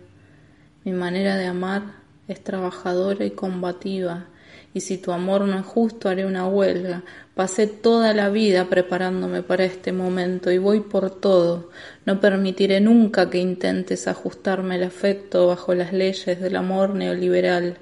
[0.86, 1.95] Mi manera de amar
[2.30, 4.28] es trabajadora y combativa,
[4.74, 7.03] y si tu amor no es justo haré una huelga.
[7.36, 11.70] Pasé toda la vida preparándome para este momento y voy por todo.
[12.05, 17.78] No permitiré nunca que intentes ajustarme el afecto bajo las leyes del amor neoliberal.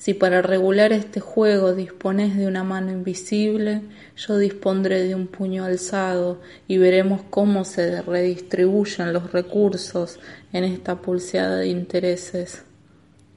[0.00, 3.82] Si para regular este juego dispones de una mano invisible,
[4.16, 10.18] yo dispondré de un puño alzado y veremos cómo se redistribuyen los recursos
[10.54, 12.62] en esta pulseada de intereses.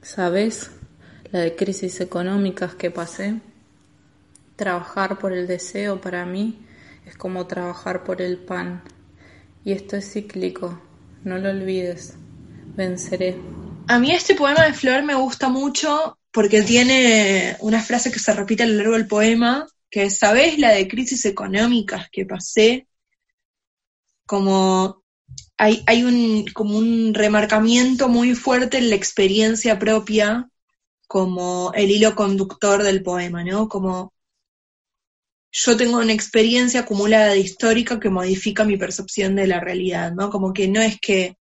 [0.00, 0.70] ¿Sabes
[1.32, 3.42] la de crisis económicas que pasé?
[4.56, 6.64] Trabajar por el deseo para mí
[7.04, 8.80] es como trabajar por el pan.
[9.66, 10.80] Y esto es cíclico,
[11.24, 12.14] no lo olvides.
[12.74, 13.36] Venceré.
[13.86, 18.34] A mí este poema de Flor me gusta mucho porque tiene una frase que se
[18.34, 22.88] repite a lo largo del poema, que es, ¿sabés la de crisis económicas que pasé?
[24.26, 25.04] Como
[25.56, 30.50] hay, hay un, como un remarcamiento muy fuerte en la experiencia propia
[31.06, 33.68] como el hilo conductor del poema, ¿no?
[33.68, 34.12] Como
[35.52, 40.30] yo tengo una experiencia acumulada de histórica que modifica mi percepción de la realidad, ¿no?
[40.30, 41.36] Como que no es que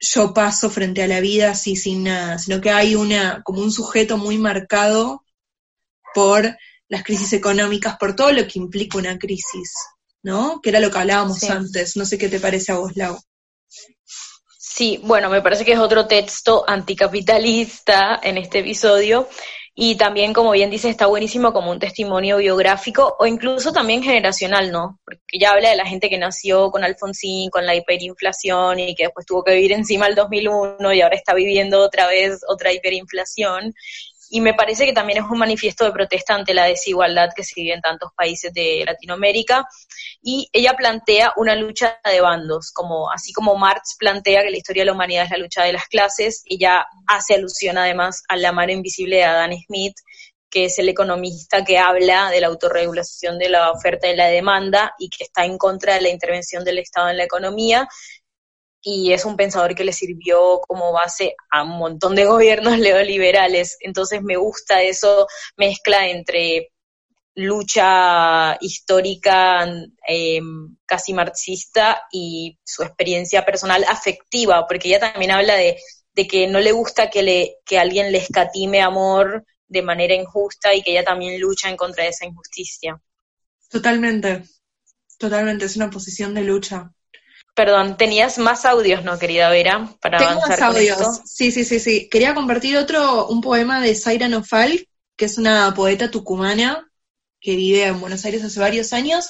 [0.00, 3.70] yo paso frente a la vida así sin nada, sino que hay una, como un
[3.70, 5.24] sujeto muy marcado
[6.14, 6.56] por
[6.88, 9.72] las crisis económicas, por todo lo que implica una crisis,
[10.22, 10.60] ¿no?
[10.60, 11.96] Que era lo que hablábamos antes.
[11.96, 13.18] No sé qué te parece a vos, Lau.
[14.58, 19.28] Sí, bueno, me parece que es otro texto anticapitalista en este episodio
[19.82, 24.70] y también, como bien dice, está buenísimo como un testimonio biográfico o incluso también generacional,
[24.70, 25.00] ¿no?
[25.06, 29.04] Porque ya habla de la gente que nació con Alfonsín, con la hiperinflación y que
[29.04, 33.72] después tuvo que vivir encima el 2001 y ahora está viviendo otra vez otra hiperinflación
[34.30, 37.60] y me parece que también es un manifiesto de protesta ante la desigualdad que se
[37.60, 39.66] vive en tantos países de Latinoamérica.
[40.22, 44.82] Y ella plantea una lucha de bandos, como así como Marx plantea que la historia
[44.82, 48.52] de la humanidad es la lucha de las clases, ella hace alusión además a la
[48.52, 49.96] mano invisible de Adam Smith,
[50.48, 54.94] que es el economista que habla de la autorregulación de la oferta y la demanda
[54.98, 57.88] y que está en contra de la intervención del Estado en la economía
[58.82, 63.76] y es un pensador que le sirvió como base a un montón de gobiernos neoliberales.
[63.80, 65.26] Entonces me gusta eso,
[65.56, 66.72] mezcla entre
[67.34, 69.64] lucha histórica
[70.06, 75.78] em, casi marxista y su experiencia personal afectiva, porque ella también habla de,
[76.14, 80.74] de, que no le gusta que, le, que alguien le escatime amor de manera injusta
[80.74, 83.00] y que ella también lucha en contra de esa injusticia.
[83.70, 84.42] Totalmente,
[85.16, 86.92] totalmente, es una posición de lucha.
[87.60, 89.94] Perdón, tenías más audios, ¿no, querida Vera?
[90.00, 91.20] Para Tengo más audios.
[91.26, 92.08] Sí, sí, sí, sí.
[92.08, 96.90] Quería compartir otro, un poema de Zaira Nofal, que es una poeta tucumana
[97.38, 99.28] que vive en Buenos Aires hace varios años.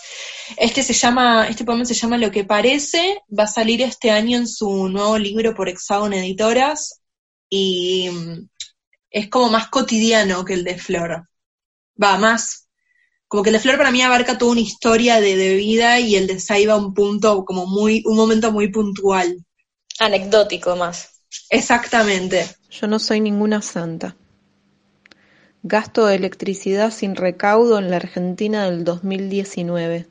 [0.56, 4.38] Este se llama, este poema se llama Lo que parece, va a salir este año
[4.38, 7.00] en su nuevo libro por Hexagon Editoras
[7.48, 8.48] y mm,
[9.10, 11.28] es como más cotidiano que el de Flor.
[12.00, 12.59] Va, más
[13.30, 16.26] como que el de Flor para mí abarca toda una historia de, vida y el
[16.26, 19.46] de Saiba un punto, como muy, un momento muy puntual.
[20.00, 21.22] Anecdótico más.
[21.48, 22.44] Exactamente.
[22.70, 24.16] Yo no soy ninguna santa.
[25.62, 30.08] Gasto de electricidad sin recaudo en la Argentina del 2019.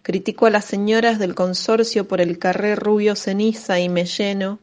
[0.00, 4.58] Critico a las señoras del consorcio por el carré rubio ceniza y me lleno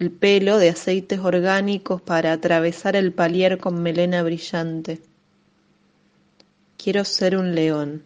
[0.00, 5.00] el pelo de aceites orgánicos para atravesar el palier con melena brillante
[6.82, 8.04] quiero ser un león.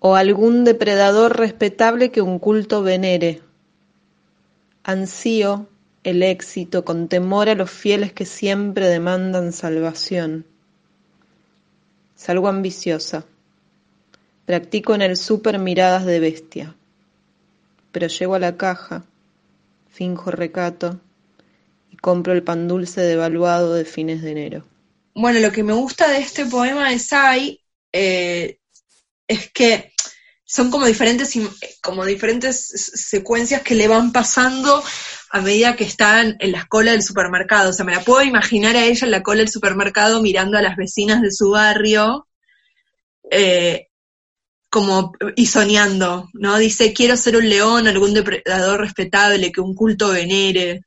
[0.00, 3.40] O algún depredador respetable que un culto venere.
[4.82, 5.68] Ansío
[6.02, 10.44] el éxito con temor a los fieles que siempre demandan salvación.
[12.16, 13.24] Salgo ambiciosa.
[14.44, 16.74] Practico en el súper miradas de bestia.
[17.92, 19.04] Pero llego a la caja,
[19.88, 21.00] finjo recato
[21.90, 24.73] y compro el pan dulce devaluado de fines de enero.
[25.14, 27.60] Bueno, lo que me gusta de este poema de Sai
[27.92, 28.58] eh,
[29.28, 29.92] es que
[30.44, 31.38] son como diferentes,
[31.80, 34.82] como diferentes secuencias que le van pasando
[35.30, 37.70] a medida que están en la cola del supermercado.
[37.70, 40.62] O sea, me la puedo imaginar a ella en la cola del supermercado mirando a
[40.62, 42.26] las vecinas de su barrio,
[43.30, 43.88] eh,
[44.68, 46.58] como y soñando, ¿no?
[46.58, 50.82] Dice, quiero ser un león, algún depredador respetable, que un culto venere.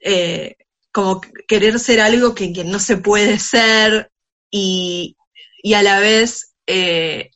[0.00, 0.56] Eh,
[0.94, 4.12] como querer ser algo que, no se puede ser
[4.48, 5.16] y,
[5.74, 7.32] a la vez eh,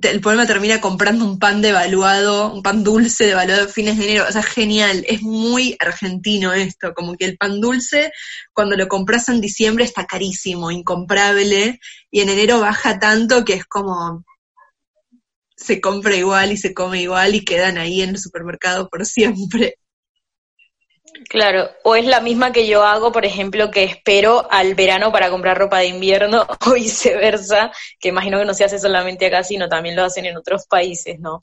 [0.00, 4.24] el poema termina comprando un pan devaluado, un pan dulce devaluado de fines de enero.
[4.26, 8.12] O sea, genial, es muy argentino esto, como que el pan dulce
[8.54, 13.66] cuando lo compras en diciembre está carísimo, incomprable, y en enero baja tanto que es
[13.66, 14.24] como
[15.54, 19.76] se compra igual y se come igual y quedan ahí en el supermercado por siempre.
[21.28, 25.28] Claro, o es la misma que yo hago, por ejemplo, que espero al verano para
[25.30, 29.68] comprar ropa de invierno o viceversa, que imagino que no se hace solamente acá, sino
[29.68, 31.40] también lo hacen en otros países, ¿no?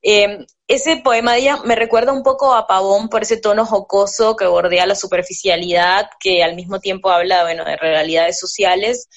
[0.00, 4.46] Em, ese poema de me recuerda un poco a Pavón por ese tono jocoso que
[4.46, 9.08] bordea la superficialidad, que al mismo tiempo habla, bueno, de realidades sociales.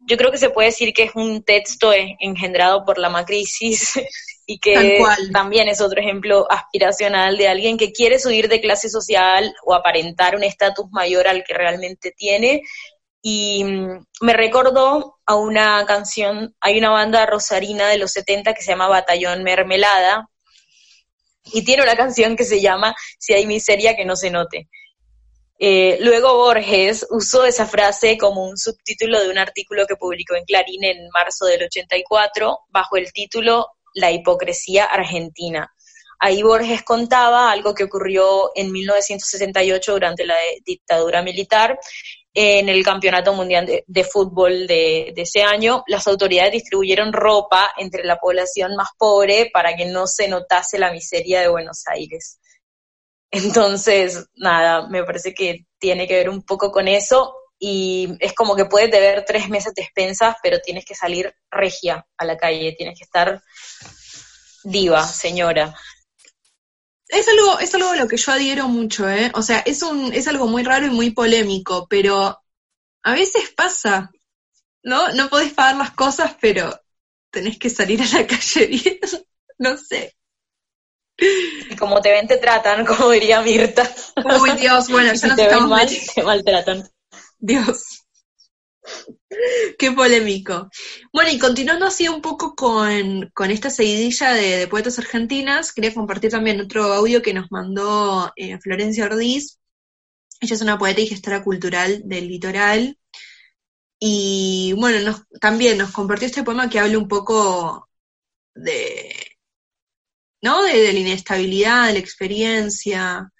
[0.00, 3.92] Yo creo que se puede decir que es un texto engendrado por la macrisis
[4.50, 9.54] y que también es otro ejemplo aspiracional de alguien que quiere subir de clase social
[9.62, 12.62] o aparentar un estatus mayor al que realmente tiene.
[13.20, 18.62] Y mm, me recordó a una canción, hay una banda rosarina de los 70 que
[18.62, 20.30] se llama Batallón Mermelada,
[21.52, 24.70] y tiene una canción que se llama Si hay miseria que no se note.
[25.58, 30.44] Eh, luego Borges usó esa frase como un subtítulo de un artículo que publicó en
[30.44, 35.72] Clarín en marzo del 84 bajo el título la hipocresía argentina.
[36.20, 40.34] Ahí Borges contaba algo que ocurrió en 1968 durante la
[40.64, 41.78] dictadura militar.
[42.34, 48.16] En el Campeonato Mundial de, Fútbol de, ese año, las autoridades distribuyeron ropa entre la
[48.16, 52.38] población más pobre para que no se notase la miseria de Buenos Aires.
[53.30, 58.54] Entonces, nada, me parece que tiene que ver un poco con eso y es como
[58.54, 62.74] que puedes deber tres meses de expensas, pero tienes que salir regia a la calle,
[62.76, 63.42] tienes que estar
[64.62, 65.74] diva, señora.
[67.08, 69.32] Es algo, es algo a lo que yo adhiero mucho, ¿eh?
[69.34, 72.38] O sea, es, un, es algo muy raro y muy polémico, pero
[73.02, 74.10] a veces pasa,
[74.82, 75.08] ¿no?
[75.14, 76.78] No podés pagar las cosas, pero
[77.30, 79.00] tenés que salir a la calle bien,
[79.58, 80.14] no sé.
[81.20, 83.90] Y como te ven, te tratan, como diría Mirta.
[84.40, 86.88] Uy, Dios, bueno, ya nos te estamos mal, te maltratan.
[87.38, 88.04] Dios.
[89.78, 90.68] Qué polémico.
[91.12, 96.60] Bueno, y continuando así un poco con, esta seguidilla de, poetas argentinas, quería compartir también
[96.60, 99.58] otro audio que nos mandó eh, Florencia Ordiz.
[100.40, 102.98] Ella es una poeta y gestora cultural del litoral.
[104.00, 107.88] Y bueno, también nos compartió este poema que habla un poco
[108.54, 109.12] de,
[110.42, 110.62] ¿no?
[110.62, 113.32] de la inestabilidad, de la experiencia,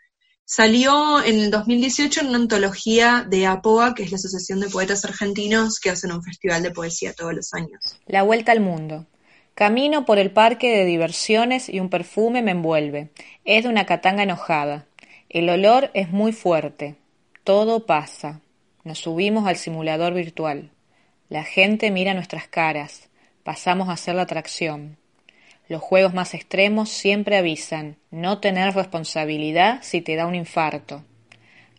[0.51, 5.05] Salió en el 2018 en una antología de APOA, que es la Asociación de Poetas
[5.05, 8.01] Argentinos, que hacen un festival de poesía todos los años.
[8.07, 9.05] La vuelta al mundo.
[9.55, 13.11] Camino por el parque de diversiones y un perfume me envuelve.
[13.45, 14.87] Es de una catanga enojada.
[15.29, 16.97] El olor es muy fuerte.
[17.45, 18.41] Todo pasa.
[18.85, 20.71] Nos subimos al simulador virtual.
[21.29, 23.11] La gente mira nuestras caras.
[23.43, 24.97] Pasamos a ser la atracción.
[25.69, 31.05] Los juegos más extremos siempre avisan no tener responsabilidad si te da un infarto.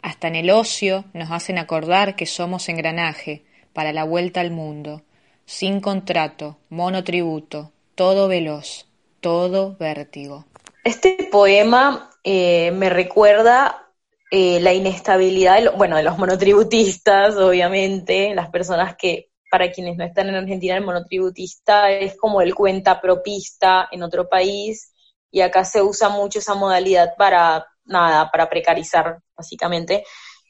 [0.04, 5.02] Hasta en el ocio nos hacen acordar que somos engranaje para la vuelta al mundo,
[5.46, 8.88] sin contrato, monotributo, todo veloz,
[9.22, 10.46] todo vértigo.
[10.84, 13.88] Este poema eh, me recuerda
[14.30, 20.06] eh, la inestabilidad, de bueno, de los monotributistas, obviamente, las personas que para quienes no
[20.06, 24.94] están en Argentina, el monotributista es como el cuenta propista en otro país
[25.32, 30.04] y acá se usa mucho esa modalidad para nada, para precarizar básicamente.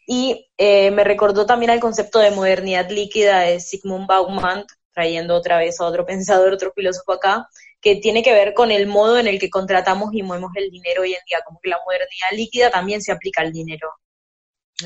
[0.06, 5.58] Y eh, me recordó también al concepto de modernidad líquida de Sigmund Bauman, trayendo otra
[5.58, 7.48] vez a otro pensador, otro filósofo acá,
[7.82, 11.04] que tiene que ver con el modo en el que contratamos y movemos el dinero
[11.04, 13.90] hoy en día, como que la modernidad líquida también se aplica al dinero.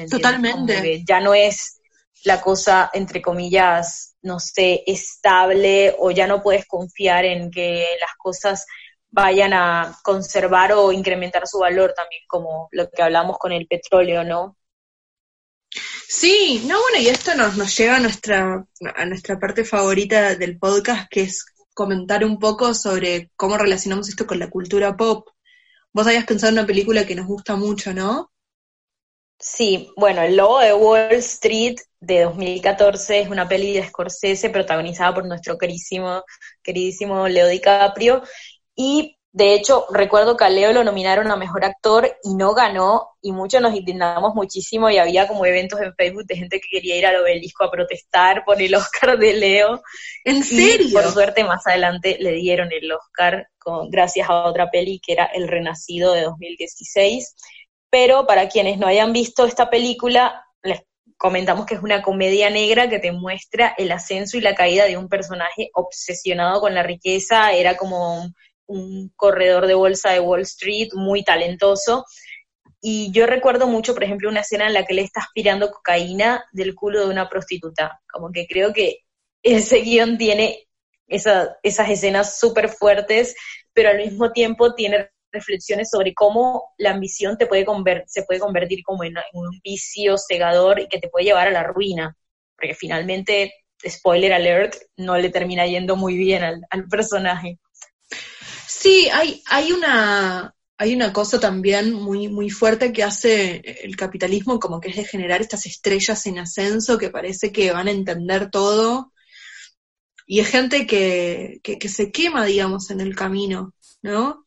[0.09, 1.03] Totalmente.
[1.07, 1.79] Ya no es
[2.23, 8.11] la cosa, entre comillas, no sé, estable o ya no puedes confiar en que las
[8.17, 8.65] cosas
[9.09, 14.23] vayan a conservar o incrementar su valor también, como lo que hablamos con el petróleo,
[14.23, 14.57] ¿no?
[16.07, 18.65] Sí, no, bueno, y esto nos, nos lleva a nuestra,
[18.95, 24.25] a nuestra parte favorita del podcast, que es comentar un poco sobre cómo relacionamos esto
[24.25, 25.29] con la cultura pop.
[25.91, 28.31] Vos habías pensado en una película que nos gusta mucho, ¿no?
[29.39, 31.75] Sí, bueno, El Lobo de Wall Street
[32.05, 36.23] de 2014 es una peli de Scorsese protagonizada por nuestro queridísimo,
[36.61, 38.23] queridísimo Leo DiCaprio
[38.75, 43.09] y de hecho, recuerdo que a Leo lo nominaron a Mejor Actor y no ganó,
[43.19, 46.97] y muchos nos indignamos muchísimo y había como eventos en Facebook de gente que quería
[46.97, 49.81] ir al obelisco a protestar por el Oscar de Leo.
[50.23, 51.01] ¿En serio?
[51.01, 55.25] por suerte, más adelante le dieron el Oscar con, gracias a otra peli que era
[55.25, 57.35] El Renacido de 2016.
[57.89, 60.45] Pero para quienes no hayan visto esta película,
[61.23, 64.97] comentamos que es una comedia negra que te muestra el ascenso y la caída de
[64.97, 68.29] un personaje obsesionado con la riqueza, era como
[68.65, 72.03] un corredor de bolsa de Wall Street muy talentoso.
[72.81, 76.43] Y yo recuerdo mucho, por ejemplo, una escena en la que le está aspirando cocaína
[76.51, 78.01] del culo de una prostituta.
[78.11, 78.97] Como que creo que
[79.41, 80.67] ese guion tiene
[81.07, 83.33] esas escenas súper fuertes,
[83.71, 87.65] pero al mismo tiempo tiene reflexiones sobre cómo la ambición te puede
[88.07, 91.63] se puede convertir como en, un vicio cegador y que te puede llevar a la
[91.63, 92.15] ruina.
[92.55, 93.53] Porque finalmente,
[93.85, 97.59] spoiler alert, no le termina yendo muy bien al personaje.
[98.67, 104.59] Sí, hay, hay una, hay una cosa también muy, muy fuerte que hace el capitalismo,
[104.59, 108.49] como que es de generar estas estrellas en ascenso que parece que van a entender
[108.49, 109.13] todo.
[110.25, 114.42] Y es gente que, que, se quema, digamos, en el camino, ¿no?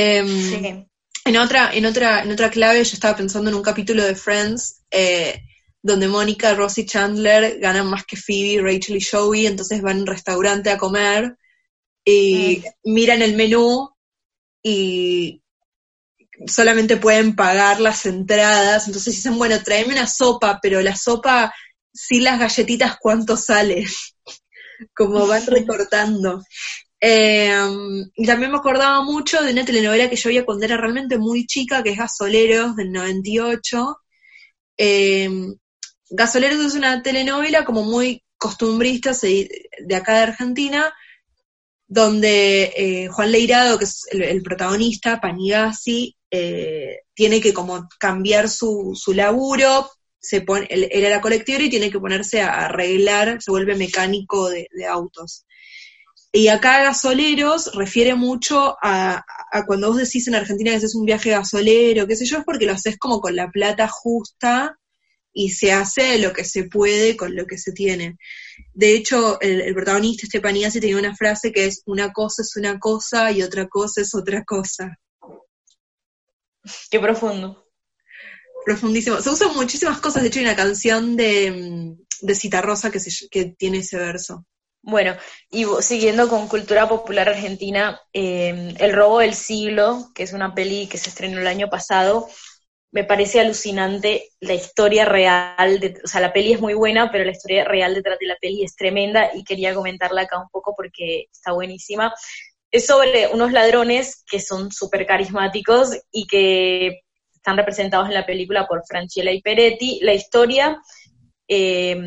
[0.00, 0.86] Em,
[1.24, 4.84] en otra, en otra, en otra clave, yo estaba pensando en un capítulo de Friends,
[4.92, 5.42] eh,
[5.82, 10.00] donde Mónica, Ross y Chandler ganan más que Phoebe, Rachel y Joey, entonces van a
[10.02, 11.36] un restaurante a comer
[12.04, 13.90] y miran el menú
[14.62, 15.42] y
[16.46, 21.52] solamente pueden pagar las entradas, entonces dicen, bueno, tráeme una sopa, pero la sopa
[21.92, 23.84] sin las galletitas, ¿cuánto sale?
[24.94, 26.40] Como van recortando.
[27.00, 31.18] Em, y también me acordaba mucho de una telenovela que yo veía cuando era realmente
[31.18, 33.98] muy chica, que es Gasoleros, del 98.
[34.76, 35.56] Em,
[36.10, 40.92] Gasoleros es una telenovela como muy costumbrista de acá de Argentina,
[41.86, 48.92] donde eh, Juan Leirado, que es el, protagonista, Panigasi, eh, tiene que como cambiar su,
[48.94, 49.90] su laburo,
[50.20, 54.68] se pone, él, era colectivo y tiene que ponerse a arreglar, se vuelve mecánico de,
[54.88, 55.46] autos.
[56.32, 61.06] Y acá gasoleros refiere mucho a, a, cuando vos decís en Argentina que haces un
[61.06, 64.78] viaje gasolero, qué sé yo, es porque lo haces como con la plata justa
[65.32, 68.18] y se hace lo que se puede con lo que se tiene.
[68.74, 73.30] De hecho, el, protagonista, Estepaniasi, tenía una frase que es, una cosa es una cosa
[73.30, 74.98] y otra cosa es otra cosa.
[76.90, 77.64] Qué profundo.
[78.64, 79.20] Profundísimo.
[79.20, 82.98] Se usan muchísimas cosas, de hecho hay una canción de, de Cita Rosa que,
[83.30, 84.44] que tiene ese verso.
[84.88, 85.14] Bueno,
[85.50, 90.86] y siguiendo con cultura popular argentina, eh, El robo del siglo, que es una peli
[90.86, 92.26] que se estrenó el año pasado,
[92.90, 97.22] me parece alucinante la historia real, de, o sea, la peli es muy buena, pero
[97.26, 100.74] la historia real detrás de la peli es tremenda y quería comentarla acá un poco
[100.74, 102.14] porque está buenísima.
[102.70, 107.02] Es sobre unos ladrones que son súper carismáticos y que
[107.34, 109.98] están representados en la película por Franchella y Peretti.
[110.00, 110.80] La historia
[111.46, 112.00] eh,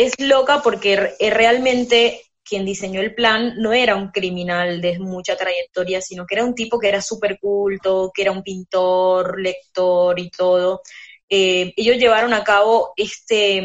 [0.00, 6.00] es loca porque realmente quien diseñó el plan no era un criminal de mucha trayectoria,
[6.00, 10.30] sino que era un tipo que era súper culto, que era un pintor, lector y
[10.30, 10.80] todo.
[11.28, 13.62] Eh, ellos llevaron a cabo este,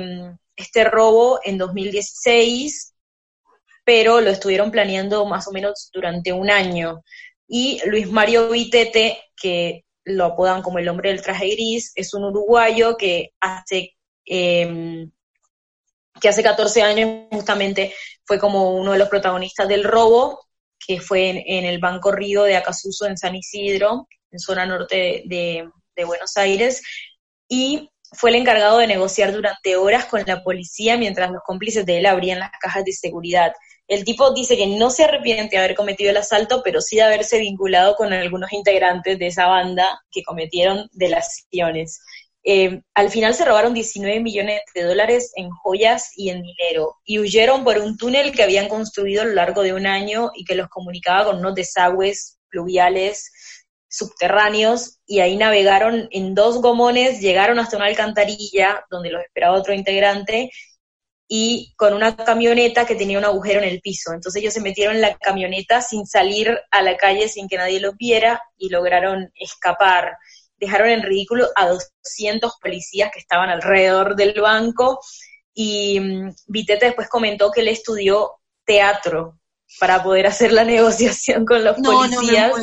[0.56, 2.94] este robo en 2016,
[3.86, 7.02] pero lo estuvieron planeando más o menos durante un año.
[7.48, 12.26] Y Luis Mario Vitete, que lo apodan como el hombre del traje gris, es un
[12.26, 15.08] uruguayo que hace eh,
[16.20, 17.94] que hace 14 años justamente
[18.26, 20.46] fue como uno de los protagonistas del robo,
[20.86, 25.70] que fue en, el Banco Río de Acasuso en San Isidro, en zona norte de,
[26.06, 26.82] Buenos Aires,
[27.48, 32.00] y fue el encargado de negociar durante horas con la policía mientras los cómplices de
[32.00, 33.54] él abrían las cajas de seguridad.
[33.88, 37.04] El tipo dice que no se arrepiente de haber cometido el asalto, pero sí de
[37.04, 42.02] haberse vinculado con algunos integrantes de esa banda que cometieron delaciones.
[42.48, 47.18] Eh, al final se robaron 19 millones de dólares en joyas y en dinero y
[47.18, 50.54] huyeron por un túnel que habían construido a lo largo de un año y que
[50.54, 53.32] los comunicaba con unos desagües pluviales
[53.90, 59.74] subterráneos y ahí navegaron en dos gomones, llegaron hasta una alcantarilla donde los esperaba otro
[59.74, 60.52] integrante
[61.28, 64.14] y con una camioneta que tenía un agujero en el piso.
[64.14, 67.80] Entonces ellos se metieron en la camioneta sin salir a la calle, sin que nadie
[67.80, 70.16] los viera y lograron escapar
[70.58, 75.00] dejaron en ridículo a 200 policías que estaban alrededor del banco
[75.54, 78.34] y um, Vitete después comentó que él estudió
[78.66, 79.40] teatro
[79.80, 82.54] para poder hacer la negociación con los policías.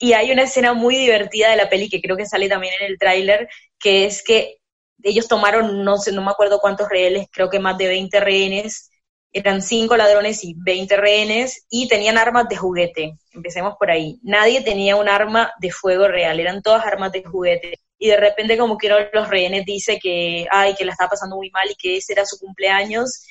[0.00, 2.86] Y hay una escena muy divertida de la peli que creo que sale también en
[2.86, 3.48] el tráiler,
[3.80, 4.58] que es que
[5.02, 8.90] ellos tomaron, no sé, no me acuerdo cuántos rehenes, creo que más de 20 rehenes,
[9.32, 13.18] eran cinco ladrones y 20 rehenes, y tenían armas de juguete.
[13.32, 14.18] Empecemos por ahí.
[14.22, 17.78] Nadie tenía un arma de fuego real, eran todas armas de juguete.
[17.98, 21.10] Y de repente como que uno de los rehenes dice que, ay, que la estaba
[21.10, 23.24] pasando muy mal y que ese era su cumpleaños,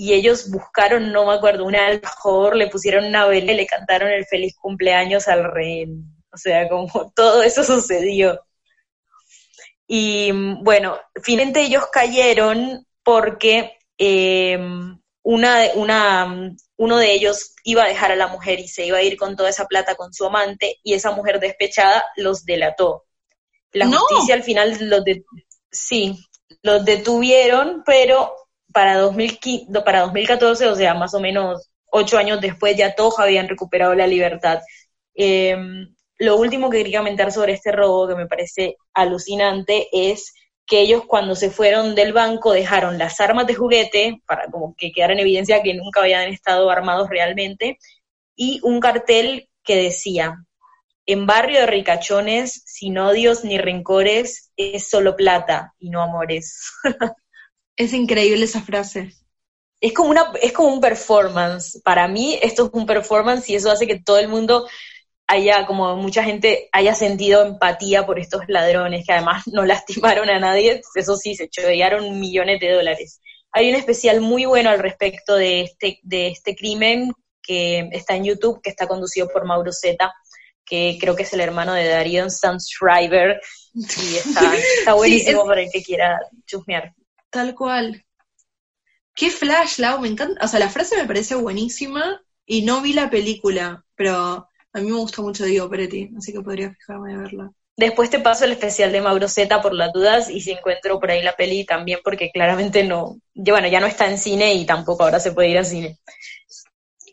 [0.00, 4.08] y ellos buscaron, no me acuerdo, un alfajor, le pusieron una vela y le cantaron
[4.08, 6.04] el feliz cumpleaños al rehén.
[6.32, 8.40] O sea, como todo eso sucedió.
[9.88, 10.30] Y
[10.62, 14.56] bueno, finalmente ellos cayeron porque eh,
[15.28, 19.02] una, una, uno de ellos iba a dejar a la mujer y se iba a
[19.02, 23.04] ir con toda esa plata con su amante y esa mujer despechada los delató.
[23.72, 25.26] La justicia al final los de,
[25.70, 26.18] sí,
[26.62, 28.32] los detuvieron, pero
[28.72, 33.50] para, 2015, para 2014, o sea, más o menos ocho años después, ya todos habían
[33.50, 34.60] recuperado la libertad.
[35.14, 40.32] Em, lo último que quería comentar sobre este robo, que me parece alucinante, es
[40.68, 44.92] que ellos cuando se fueron del banco dejaron las armas de juguete, para como que
[44.92, 47.78] quedara en evidencia que nunca habían estado armados realmente,
[48.36, 50.44] y un cartel que decía,
[51.06, 56.70] en barrio de ricachones, sin odios ni rencores, es solo plata y no amores.
[57.76, 59.12] Es increíble esa frase.
[59.80, 61.80] Es como, una, es como un performance.
[61.84, 64.66] Para mí esto es un performance y eso hace que todo el mundo
[65.28, 70.40] haya, como mucha gente haya sentido empatía por estos ladrones que además no lastimaron a
[70.40, 70.82] nadie.
[70.94, 73.20] Eso sí, se chorearon millones de dólares.
[73.52, 77.12] Hay un especial muy bueno al respecto de este, de este crimen
[77.42, 80.12] que está en YouTube, que está conducido por Mauro Zeta,
[80.64, 83.40] que creo que es el hermano de Darion Schreiber,
[83.74, 86.94] y está, está buenísimo para el que quiera chusmear.
[87.30, 88.04] Tal cual.
[89.14, 90.44] Qué flash, Lau, me encanta.
[90.44, 94.90] O sea, la frase me parece buenísima y no vi la película, pero a mí
[94.90, 97.52] me gusta mucho Diego Peretti, así que podría fijarme a verla.
[97.76, 101.10] Después te paso el especial de Mauro Zeta por las dudas y si encuentro por
[101.10, 105.04] ahí la peli también porque claramente no, bueno, ya no está en cine y tampoco
[105.04, 105.98] ahora se puede ir al cine.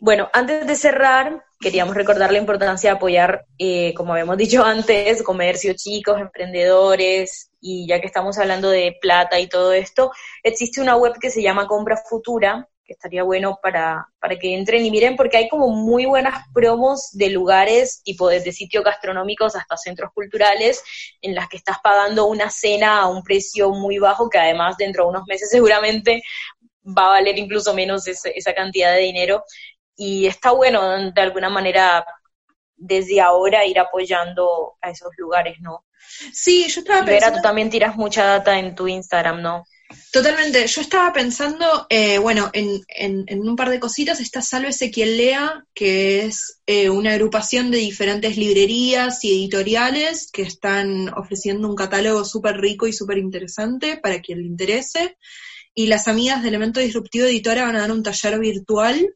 [0.00, 5.22] Bueno, antes de cerrar, queríamos recordar la importancia de apoyar, eh, como habíamos dicho antes,
[5.22, 10.10] comercio chicos, emprendedores, y ya que estamos hablando de plata y todo esto,
[10.42, 14.84] existe una web que se llama Compra Futura, que estaría bueno para, para que entren
[14.84, 19.76] y miren, porque hay como muy buenas promos de lugares, tipo desde sitios gastronómicos hasta
[19.76, 20.82] centros culturales,
[21.20, 25.04] en las que estás pagando una cena a un precio muy bajo, que además dentro
[25.04, 26.22] de unos meses seguramente
[26.86, 29.44] va a valer incluso menos esa cantidad de dinero
[29.96, 32.06] y está bueno de alguna manera
[32.76, 35.84] desde ahora ir apoyando a esos lugares, ¿no?
[36.32, 37.26] Sí, yo estaba pensando...
[37.26, 39.64] Vera, tú también tiras mucha data en tu Instagram, ¿no?
[40.12, 40.66] Totalmente.
[40.66, 44.20] Yo estaba pensando, eh, bueno, en, en, un par de cositas.
[44.20, 50.42] Está Sálvese quien lea, que es eh, una agrupación de diferentes librerías y editoriales que
[50.42, 55.16] están ofreciendo un catálogo súper rico y súper interesante para quien le interese.
[55.74, 59.14] Y las amigas de Elemento Disruptivo Editora van a dar un taller virtual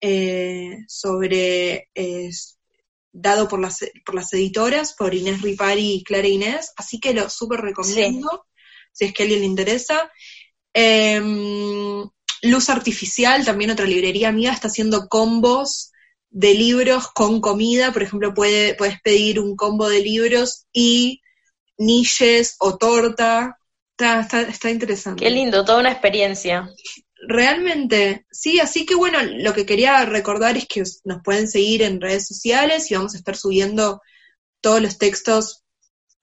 [0.00, 1.88] eh, sobre,
[3.12, 7.28] dado por las, por las editoras, por Inés Ripari y Clara Inés, así que lo
[7.28, 8.46] súper recomiendo,
[8.98, 10.10] si es que a alguien le interesa.
[10.72, 12.08] Em,
[12.42, 15.92] Luz Artificial, también otra librería amiga, está haciendo combos
[16.30, 21.22] de libros con comida, por ejemplo, puede, puedes pedir un combo de libros y
[21.78, 23.58] niches o torta.
[23.92, 25.24] Está, está, está interesante.
[25.24, 26.68] Qué lindo, toda una experiencia.
[27.26, 32.00] Realmente, sí, así que bueno, lo que quería recordar es que nos pueden seguir en
[32.00, 34.00] redes sociales y vamos a estar subiendo
[34.60, 35.64] todos los textos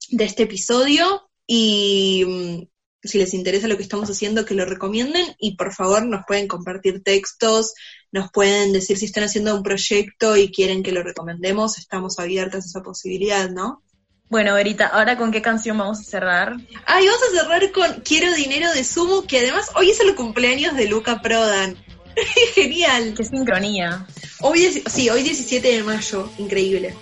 [0.09, 5.25] de este episodio y mm, si les interesa lo que estamos haciendo, que lo recomienden
[5.39, 7.73] y por favor nos pueden compartir textos,
[8.11, 12.65] nos pueden decir si están haciendo un proyecto y quieren que lo recomendemos, estamos abiertas
[12.65, 13.83] a esa posibilidad, ¿no?
[14.27, 16.57] Bueno, Verita, ahora con qué canción vamos a cerrar?
[16.85, 20.75] Ay, vamos a cerrar con Quiero Dinero de Sumo, que además hoy es el cumpleaños
[20.75, 21.77] de Luca Prodan.
[22.55, 23.13] Genial.
[23.15, 24.07] Qué sincronía.
[24.41, 26.95] Hoy, sí, hoy 17 de mayo, increíble.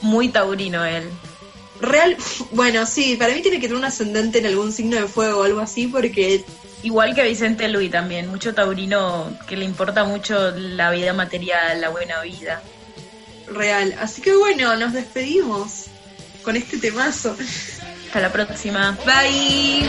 [0.00, 1.04] Muy taurino él.
[1.82, 2.16] Real,
[2.52, 5.42] bueno, sí, para mí tiene que tener un ascendente en algún signo de fuego o
[5.42, 6.44] algo así, porque...
[6.84, 11.90] Igual que Vicente Luis también, mucho taurino que le importa mucho la vida material, la
[11.90, 12.60] buena vida.
[13.46, 15.84] Real, así que bueno, nos despedimos
[16.42, 17.36] con este temazo.
[18.06, 18.98] Hasta la próxima.
[19.06, 19.88] Bye.